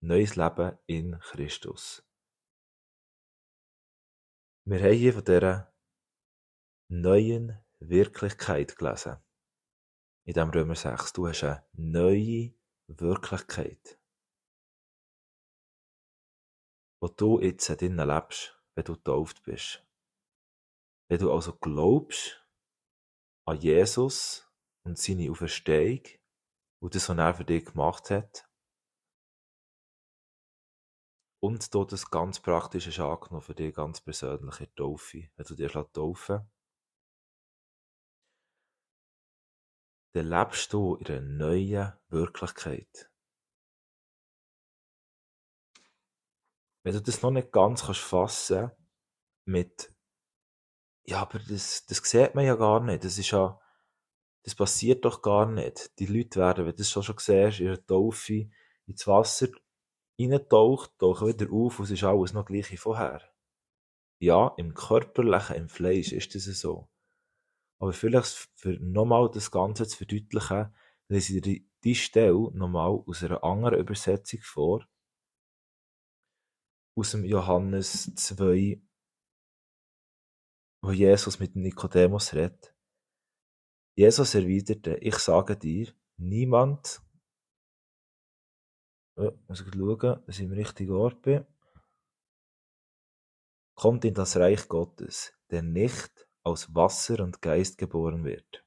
Neues 0.00 0.34
Leben 0.34 0.76
in 0.86 1.20
Christus. 1.20 2.02
Wir 4.64 4.80
haben 4.80 4.92
hier 4.92 5.12
von 5.12 5.24
dieser 5.24 5.72
neuen 6.88 7.64
Wirklichkeit 7.78 8.76
gelesen. 8.76 9.18
In 10.24 10.34
dem 10.34 10.50
Römer 10.50 10.74
6. 10.74 11.12
Du 11.12 11.28
hast 11.28 11.44
eine 11.44 11.64
neue 11.74 12.54
Wirklichkeit. 12.88 14.00
Wo 17.00 17.08
du 17.08 17.40
jetzt 17.40 17.68
drinnen 17.68 18.06
lebst, 18.06 18.60
wenn 18.74 18.84
du 18.84 18.94
getauft 18.94 19.42
bist. 19.44 19.86
Wenn 21.08 21.20
du 21.20 21.32
also 21.32 21.52
glaubst 21.56 22.44
an 23.44 23.60
Jesus 23.60 24.49
und 24.84 24.98
seine 24.98 25.30
Auferstehung 25.30 26.02
und 26.80 26.94
das, 26.94 27.08
was 27.08 27.18
er 27.18 27.34
für 27.34 27.44
dich 27.44 27.64
gemacht 27.64 28.10
hat, 28.10 28.46
und 31.42 31.72
du 31.74 31.84
das 31.84 32.10
ganz 32.10 32.38
praktisch 32.40 32.86
ist 32.86 32.98
für 32.98 33.54
dich 33.54 33.74
ganz 33.74 34.00
persönliche 34.00 34.74
Taufe, 34.74 35.30
wenn 35.36 35.46
du 35.46 35.54
dich 35.54 35.72
taufen 35.92 36.50
dann 40.12 40.26
lebst 40.26 40.72
du 40.72 40.96
in 40.96 41.06
einer 41.06 41.20
neuen 41.20 41.92
Wirklichkeit. 42.08 43.10
Wenn 46.82 46.94
du 46.94 47.02
das 47.02 47.22
noch 47.22 47.30
nicht 47.30 47.52
ganz 47.52 47.84
kannst 47.84 48.00
fassen 48.00 48.70
mit 49.44 49.94
ja, 51.04 51.22
aber 51.22 51.38
das, 51.38 51.86
das 51.86 51.98
sieht 51.98 52.34
man 52.34 52.44
ja 52.44 52.54
gar 52.54 52.80
nicht. 52.80 53.04
Das 53.04 53.18
ist 53.18 53.30
ja, 53.30 53.60
das 54.42 54.54
passiert 54.54 55.04
doch 55.04 55.22
gar 55.22 55.46
nicht. 55.46 55.98
Die 55.98 56.06
Leute 56.06 56.40
werden, 56.40 56.64
wenn 56.64 56.72
du 56.72 56.78
das 56.78 56.90
schon, 56.90 57.02
schon 57.02 57.18
siehst, 57.18 57.60
in 57.60 57.66
der 57.66 57.84
Taufe 57.86 58.50
ins 58.86 59.06
Wasser 59.06 59.48
reintaucht, 60.18 60.98
tauchen 60.98 61.28
wieder 61.28 61.52
auf 61.52 61.78
und 61.78 61.84
es 61.84 61.90
ist 61.90 62.04
alles 62.04 62.32
noch 62.32 62.46
gleich 62.46 62.70
wie 62.70 62.76
vorher. 62.76 63.22
Ja, 64.18 64.54
im 64.58 64.74
Körperlichen, 64.74 65.56
im 65.56 65.68
Fleisch 65.68 66.12
ist 66.12 66.34
das 66.34 66.44
so. 66.44 66.88
Aber 67.78 67.92
vielleicht, 67.92 68.50
für 68.54 68.72
nochmal 68.80 69.30
das 69.30 69.50
Ganze 69.50 69.86
zu 69.86 69.96
verdeutlichen, 69.96 70.74
lese 71.08 71.36
ich 71.36 71.42
dir 71.42 71.60
die 71.84 71.94
Stelle 71.94 72.50
nochmal 72.52 73.02
aus 73.06 73.22
einer 73.22 73.42
anderen 73.42 73.80
Übersetzung 73.80 74.40
vor. 74.42 74.86
Aus 76.94 77.12
dem 77.12 77.24
Johannes 77.24 78.14
2, 78.14 78.82
wo 80.82 80.92
Jesus 80.92 81.38
mit 81.38 81.56
Nikodemus 81.56 82.34
redet. 82.34 82.74
Jesus 84.00 84.34
erwiderte, 84.34 84.96
ich 84.96 85.16
sage 85.16 85.58
dir, 85.58 85.92
niemand, 86.16 87.02
oh, 89.16 89.32
muss 89.46 89.60
ich 89.60 89.74
schauen, 89.74 90.24
dass 90.24 90.38
ich 90.38 90.46
im 90.46 90.52
richtigen 90.52 90.94
Ort 90.94 91.20
bin, 91.20 91.44
kommt 93.74 94.06
in 94.06 94.14
das 94.14 94.38
Reich 94.38 94.68
Gottes, 94.68 95.34
der 95.50 95.60
nicht 95.60 96.26
aus 96.42 96.74
Wasser 96.74 97.22
und 97.22 97.42
Geist 97.42 97.76
geboren 97.76 98.24
wird. 98.24 98.64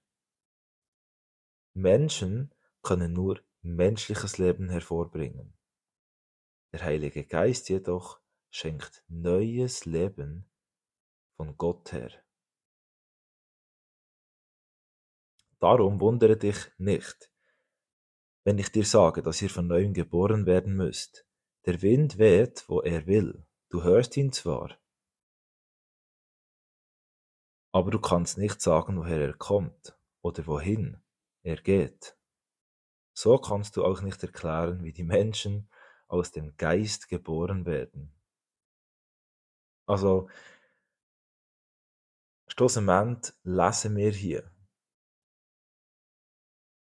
Menschen 1.74 2.54
können 2.84 3.14
nur 3.14 3.42
menschliches 3.64 4.38
Leben 4.38 4.70
hervorbringen. 4.70 5.58
Der 6.74 6.84
Heilige 6.84 7.26
Geist 7.26 7.70
jedoch 7.70 8.22
schenkt 8.52 9.04
neues 9.08 9.86
Leben 9.86 10.48
von 11.38 11.58
Gott 11.58 11.92
her. 11.92 12.23
Darum 15.64 16.02
wundere 16.02 16.36
dich 16.36 16.58
nicht, 16.78 17.32
wenn 18.44 18.58
ich 18.58 18.70
dir 18.74 18.84
sage, 18.84 19.24
dass 19.24 19.42
ihr 19.42 19.50
von 19.50 19.66
neuem 19.66 19.94
geboren 19.94 20.46
werden 20.46 20.76
müsst. 20.76 21.26
Der 21.66 21.82
Wind 21.82 22.18
weht, 22.18 22.66
wo 22.68 22.82
er 22.82 23.08
will. 23.08 23.48
Du 23.70 23.82
hörst 23.82 24.18
ihn 24.18 24.34
zwar, 24.34 24.78
aber 27.72 27.92
du 27.92 28.02
kannst 28.02 28.38
nicht 28.38 28.62
sagen, 28.62 28.98
woher 28.98 29.22
er 29.22 29.34
kommt 29.36 29.98
oder 30.22 30.46
wohin 30.48 31.02
er 31.44 31.62
geht. 31.62 32.18
So 33.14 33.38
kannst 33.38 33.78
du 33.78 33.86
auch 33.86 34.02
nicht 34.02 34.22
erklären, 34.22 34.84
wie 34.84 34.92
die 34.92 35.06
Menschen 35.06 35.70
aus 36.10 36.34
dem 36.34 36.58
Geist 36.58 37.08
geboren 37.08 37.66
werden. 37.66 38.14
Also, 39.86 40.28
Schlussendlich 42.48 43.34
lesen 43.44 43.96
wir 43.96 44.12
hier 44.12 44.53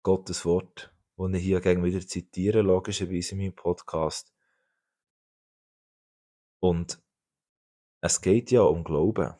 Gottes 0.07 0.45
Wort, 0.45 0.89
das 1.17 1.33
ich 1.33 1.43
hier 1.43 1.59
gegen 1.59 1.83
wieder 1.83 1.99
zitiere, 1.99 2.61
logischerweise 2.61 3.33
in 3.33 3.39
meinem 3.39 3.53
Podcast. 3.53 4.33
Und 6.61 7.03
es 7.99 8.21
geht 8.21 8.49
ja 8.51 8.61
um 8.61 8.85
Glauben, 8.85 9.33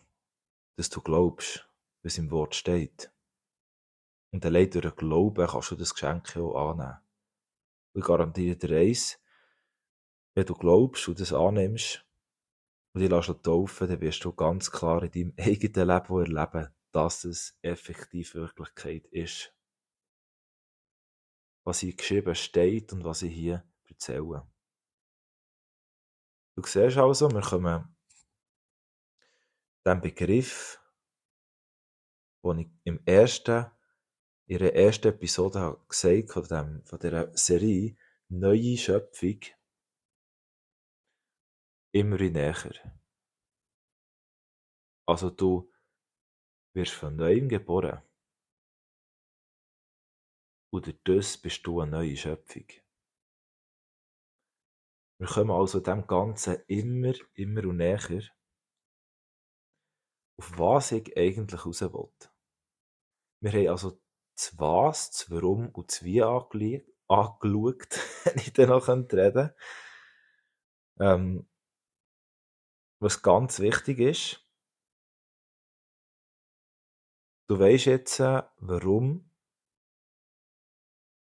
dass 0.76 0.90
du 0.90 1.00
glaubst, 1.00 1.70
was 2.04 2.18
im 2.18 2.32
Wort 2.32 2.54
steht. 2.54 3.14
Und 4.34 4.46
allein 4.46 4.70
durch 4.70 4.84
den 4.84 4.96
Glauben 4.98 5.48
kannst 5.48 5.72
du 5.72 5.78
das 5.78 5.94
Geschenk 5.94 6.36
auch 6.36 6.72
annehmen. 6.72 6.98
Ich 7.94 8.04
garantiere 8.04 8.58
dir 8.58 8.78
eins, 8.78 9.22
wenn 10.36 10.48
du 10.48 10.54
glaubst 10.54 11.08
und 11.08 11.22
das 11.22 11.32
annimmst 11.32 12.06
und 12.92 13.00
dich 13.00 13.10
lässt 13.10 13.42
taufen, 13.42 13.88
dann 13.88 14.02
wirst 14.02 14.26
du 14.26 14.34
ganz 14.34 14.70
klar 14.70 15.02
in 15.02 15.12
deinem 15.12 15.34
eigenen 15.38 15.88
Leben 15.88 16.36
erleben, 16.36 16.76
dass 16.92 17.24
es 17.24 17.58
effektiv 17.62 18.36
Wirklichkeit 18.36 19.06
ist. 19.12 19.54
Was 21.68 21.82
hier 21.82 21.94
geschrieben 21.94 22.34
steht 22.34 22.94
und 22.94 23.04
was 23.04 23.24
ich 23.24 23.34
hier 23.34 23.62
erzähle. 23.90 24.50
Du 26.56 26.64
siehst 26.64 26.96
also, 26.96 27.30
wir 27.30 27.42
kommen 27.42 27.94
dem 29.86 30.00
Begriff, 30.00 30.82
den 32.42 32.60
ich 32.60 32.70
im 32.86 33.06
ersten, 33.06 33.66
in 34.46 34.60
der 34.60 34.78
ersten 34.78 35.10
Episode 35.10 35.60
habe 35.60 35.86
gesagt 35.90 36.32
von, 36.32 36.44
dem, 36.46 36.86
von 36.86 37.00
dieser 37.00 37.36
Serie, 37.36 37.98
neue 38.30 38.78
Schöpfung, 38.78 39.42
immer 41.92 42.18
näher. 42.18 42.56
Also 45.06 45.32
du 45.32 45.70
wirst 46.72 46.94
von 46.94 47.18
neuem 47.18 47.50
geboren. 47.50 48.07
Und 50.78 50.86
durch 50.86 51.00
das 51.06 51.38
bist 51.40 51.66
du 51.66 51.82
eine 51.82 51.90
neue 51.90 52.16
Schöpfung. 52.16 52.68
Wir 55.20 55.28
kommen 55.28 55.50
also 55.50 55.80
dem 55.80 56.06
Ganzen 56.06 56.62
immer, 56.68 57.14
immer 57.34 57.66
und 57.66 57.78
näher, 57.78 58.22
auf 60.40 60.60
was 60.60 60.92
ich 60.92 61.18
eigentlich 61.18 61.66
raus 61.66 61.82
will. 61.82 62.12
Wir 63.42 63.52
haben 63.54 63.70
also 63.70 64.00
das 64.36 64.60
Was, 64.60 65.10
das 65.10 65.32
Warum 65.32 65.70
und 65.70 65.92
das 65.92 66.04
Wie 66.04 66.22
angeschaut, 66.22 66.62
wenn 68.26 68.38
ich 68.38 68.54
dann 68.54 68.70
noch 68.70 68.88
reden 68.88 69.56
ähm, 71.00 71.50
Was 73.00 73.24
ganz 73.24 73.60
wichtig 73.60 73.98
ist, 73.98 74.48
du 77.48 77.58
weißt 77.58 77.86
jetzt, 77.86 78.20
warum, 78.20 79.27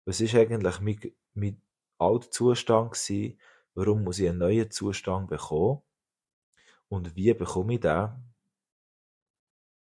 was 0.05 0.21
ist 0.21 0.35
eigentlich 0.35 0.79
mein, 0.79 0.99
mein 1.33 1.61
alter 1.97 2.31
Zustand 2.31 2.91
gewesen, 2.91 3.39
Warum 3.75 4.03
muss 4.03 4.19
ich 4.19 4.29
einen 4.29 4.37
neuen 4.37 4.69
Zustand 4.69 5.29
bekommen? 5.29 5.81
Und 6.89 7.15
wie 7.15 7.33
bekomme 7.33 7.73
ich 7.73 7.79
den? 7.79 8.11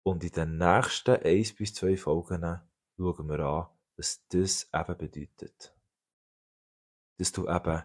Und 0.03 0.23
in 0.23 0.31
den 0.31 0.57
nächsten 0.57 1.15
eins 1.23 1.53
bis 1.53 1.73
zwei 1.73 1.95
Folgen 1.95 2.61
schauen 2.97 3.29
wir 3.29 3.39
an, 3.39 3.67
was 3.95 4.25
das 4.27 4.69
eben 4.73 4.97
bedeutet. 4.97 5.73
Dass 7.17 7.31
du 7.31 7.47
eben 7.47 7.83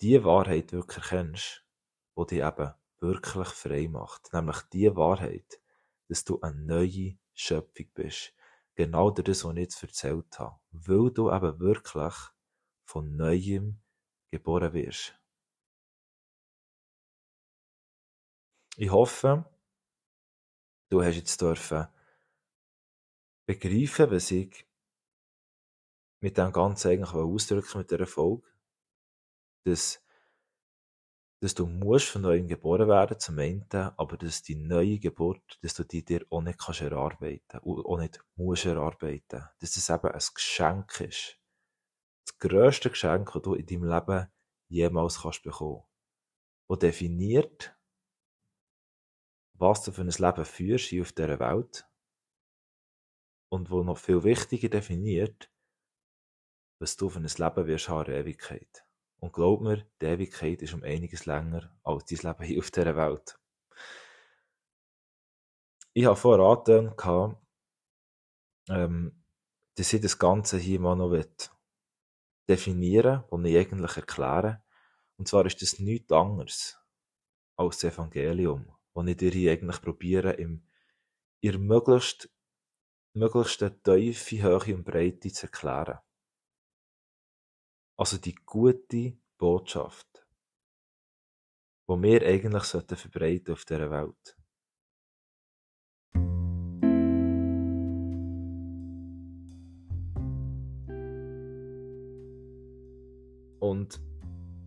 die 0.00 0.22
Wahrheit 0.24 0.72
wirklich 0.72 1.04
kennst, 1.06 1.64
die 2.16 2.26
dich 2.26 2.44
eben 2.44 2.74
wirklich 3.00 3.48
frei 3.48 3.88
macht. 3.88 4.32
Nämlich 4.32 4.60
die 4.72 4.94
Wahrheit, 4.94 5.60
dass 6.08 6.24
du 6.24 6.40
eine 6.40 6.60
neue 6.60 7.16
Schöpfung 7.32 7.86
bist. 7.94 8.34
Genau 8.76 9.10
das, 9.10 9.44
was 9.44 9.52
ich 9.52 9.58
jetzt 9.58 9.82
erzählt 9.82 10.38
habe. 10.38 10.58
Weil 10.72 11.10
du 11.10 11.30
eben 11.30 11.60
wirklich 11.60 12.14
von 12.84 13.16
Neuem 13.16 13.80
geboren 14.30 14.72
wirst. 14.72 15.14
Ich 18.76 18.90
hoffe, 18.90 19.44
du 20.90 21.02
hast 21.02 21.14
jetzt 21.14 21.40
dürfen 21.40 21.86
begreifen, 23.46 24.10
was 24.10 24.30
ich 24.32 24.66
mit 26.20 26.38
dem 26.38 26.52
Ganzen 26.52 26.90
eigentlich 26.90 27.12
ausdrücken 27.12 27.78
mit 27.78 27.90
dieser 27.90 28.06
Folge. 28.06 28.48
Dass, 29.64 30.03
dass 31.44 31.54
du 31.54 31.66
musst 31.66 32.06
von 32.06 32.22
neuem 32.22 32.48
geboren 32.48 32.88
werden, 32.88 33.20
zum 33.20 33.38
einen, 33.38 33.66
aber 33.70 34.16
dass 34.16 34.40
die 34.40 34.54
neue 34.54 34.98
Geburt, 34.98 35.58
dass 35.60 35.74
du 35.74 35.84
die 35.84 36.02
dir 36.02 36.24
auch 36.30 36.40
nicht 36.40 36.58
kannst 36.58 36.80
erarbeiten 36.80 37.58
und 37.58 37.84
auch 37.84 37.98
nicht 37.98 38.24
musst 38.34 38.64
erarbeiten. 38.64 39.46
Dass 39.60 39.72
das 39.72 39.90
eben 39.90 40.08
ein 40.08 40.22
Geschenk 40.34 41.00
ist. 41.02 41.38
Das 42.24 42.38
grösste 42.38 42.88
Geschenk, 42.88 43.30
das 43.30 43.42
du 43.42 43.52
in 43.52 43.66
deinem 43.66 43.84
Leben 43.84 44.32
jemals 44.68 45.20
kannst 45.20 45.42
bekommen. 45.42 45.82
Das 46.66 46.78
definiert, 46.78 47.76
was 49.52 49.82
du 49.82 49.92
für 49.92 50.00
ein 50.00 50.08
Leben 50.08 50.44
führst 50.46 50.86
hier 50.86 51.02
auf 51.02 51.12
dieser 51.12 51.40
Welt. 51.40 51.86
Und 53.50 53.70
wo 53.70 53.82
noch 53.82 53.98
viel 53.98 54.24
wichtiger 54.24 54.70
definiert, 54.70 55.50
was 56.78 56.96
du 56.96 57.10
für 57.10 57.18
ein 57.18 57.24
Leben 57.24 57.66
wirst 57.66 57.90
haben 57.90 58.10
in 58.10 58.18
Ewigkeit. 58.18 58.86
Und 59.18 59.32
glaub 59.32 59.62
mir, 59.62 59.86
die 60.00 60.06
Ewigkeit 60.06 60.62
ist 60.62 60.74
um 60.74 60.82
einiges 60.82 61.26
länger 61.26 61.74
als 61.82 62.04
dein 62.04 62.18
Leben 62.18 62.44
hier 62.44 62.58
auf 62.58 62.70
dieser 62.70 62.96
Welt. 62.96 63.38
Ich 65.94 66.04
habe 66.06 66.16
vorher 66.16 66.44
angetan, 66.44 67.36
ähm, 68.68 69.24
dass 69.76 69.92
ich 69.92 70.00
das 70.00 70.18
Ganze 70.18 70.58
hier 70.58 70.80
mal 70.80 70.96
noch 70.96 71.14
definieren 72.48 73.24
was 73.30 73.44
ich 73.44 73.56
eigentlich 73.56 73.96
erkläre. 73.96 74.62
Und 75.16 75.28
zwar 75.28 75.46
ist 75.46 75.62
das 75.62 75.78
nichts 75.78 76.12
anderes 76.12 76.78
als 77.56 77.78
das 77.78 77.92
Evangelium, 77.92 78.66
das 78.94 79.06
ich 79.06 79.16
dir 79.16 79.30
hier 79.30 79.52
eigentlich 79.52 79.80
probiere, 79.80 80.32
im, 80.32 80.66
in 81.40 81.66
möglichst, 81.66 82.30
möglichsten 83.14 83.82
Tiefe, 83.82 84.42
Höhe 84.42 84.74
und 84.74 84.84
Breite 84.84 85.32
zu 85.32 85.46
erklären. 85.46 85.98
Also 87.96 88.18
die 88.18 88.34
gute 88.34 89.16
Botschaft, 89.38 90.26
die 91.88 92.02
wir 92.02 92.26
eigentlich 92.26 92.64
sollten 92.64 92.96
verbreiten 92.96 93.52
auf 93.52 93.64
dieser 93.64 93.90
Welt. 93.90 94.36
Und 103.60 104.00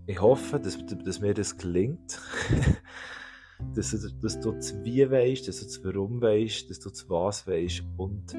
ich 0.07 0.21
hoffe, 0.21 0.59
dass, 0.59 0.77
dass 0.85 1.19
mir 1.19 1.33
das 1.33 1.57
gelingt. 1.57 2.21
dass, 3.75 3.91
dass 4.21 4.39
du 4.39 4.51
das 4.51 4.83
Wie 4.83 5.09
weißt, 5.09 5.47
dass 5.47 5.59
du 5.59 5.65
das 5.65 5.83
Warum 5.83 6.21
weißt, 6.21 6.69
dass 6.69 6.79
du 6.79 6.89
das 6.89 7.09
Was 7.09 7.45
weißt 7.45 7.83
und 7.97 8.33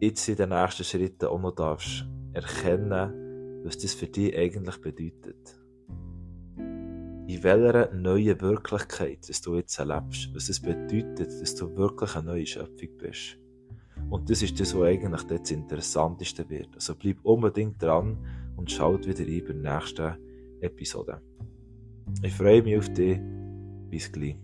jetzt 0.00 0.28
in 0.28 0.36
den 0.36 0.50
nächsten 0.50 0.84
Schritten 0.84 1.26
auch 1.26 1.40
noch 1.40 1.54
darfst 1.54 2.06
erkennen, 2.32 3.21
was 3.64 3.78
das 3.78 3.94
für 3.94 4.06
dich 4.06 4.36
eigentlich 4.36 4.80
bedeutet. 4.80 5.58
In 7.26 7.42
welcher 7.42 7.92
neuen 7.94 8.40
Wirklichkeit, 8.40 9.28
dass 9.28 9.40
du 9.40 9.56
jetzt 9.56 9.78
erlebst, 9.78 10.30
was 10.34 10.48
es 10.48 10.60
bedeutet, 10.60 11.40
dass 11.40 11.54
du 11.54 11.74
wirklich 11.76 12.14
eine 12.16 12.26
neue 12.26 12.46
Schöpfung 12.46 12.88
bist. 12.98 13.38
Und 14.10 14.28
das 14.28 14.42
ist 14.42 14.58
das, 14.60 14.74
was 14.74 14.82
eigentlich 14.82 15.22
das 15.22 15.50
Interessanteste 15.50 16.48
wird. 16.50 16.74
Also 16.74 16.94
bleib 16.94 17.18
unbedingt 17.22 17.82
dran 17.82 18.18
und 18.56 18.70
schaut 18.70 19.06
wieder 19.06 19.24
rein 19.26 19.44
bei 19.46 19.52
der 19.52 19.74
nächsten 19.74 20.60
Episode. 20.60 21.22
Ich 22.22 22.34
freue 22.34 22.62
mich 22.62 22.76
auf 22.76 22.88
dich. 22.90 23.18
Bis 23.88 24.10
gleich. 24.10 24.36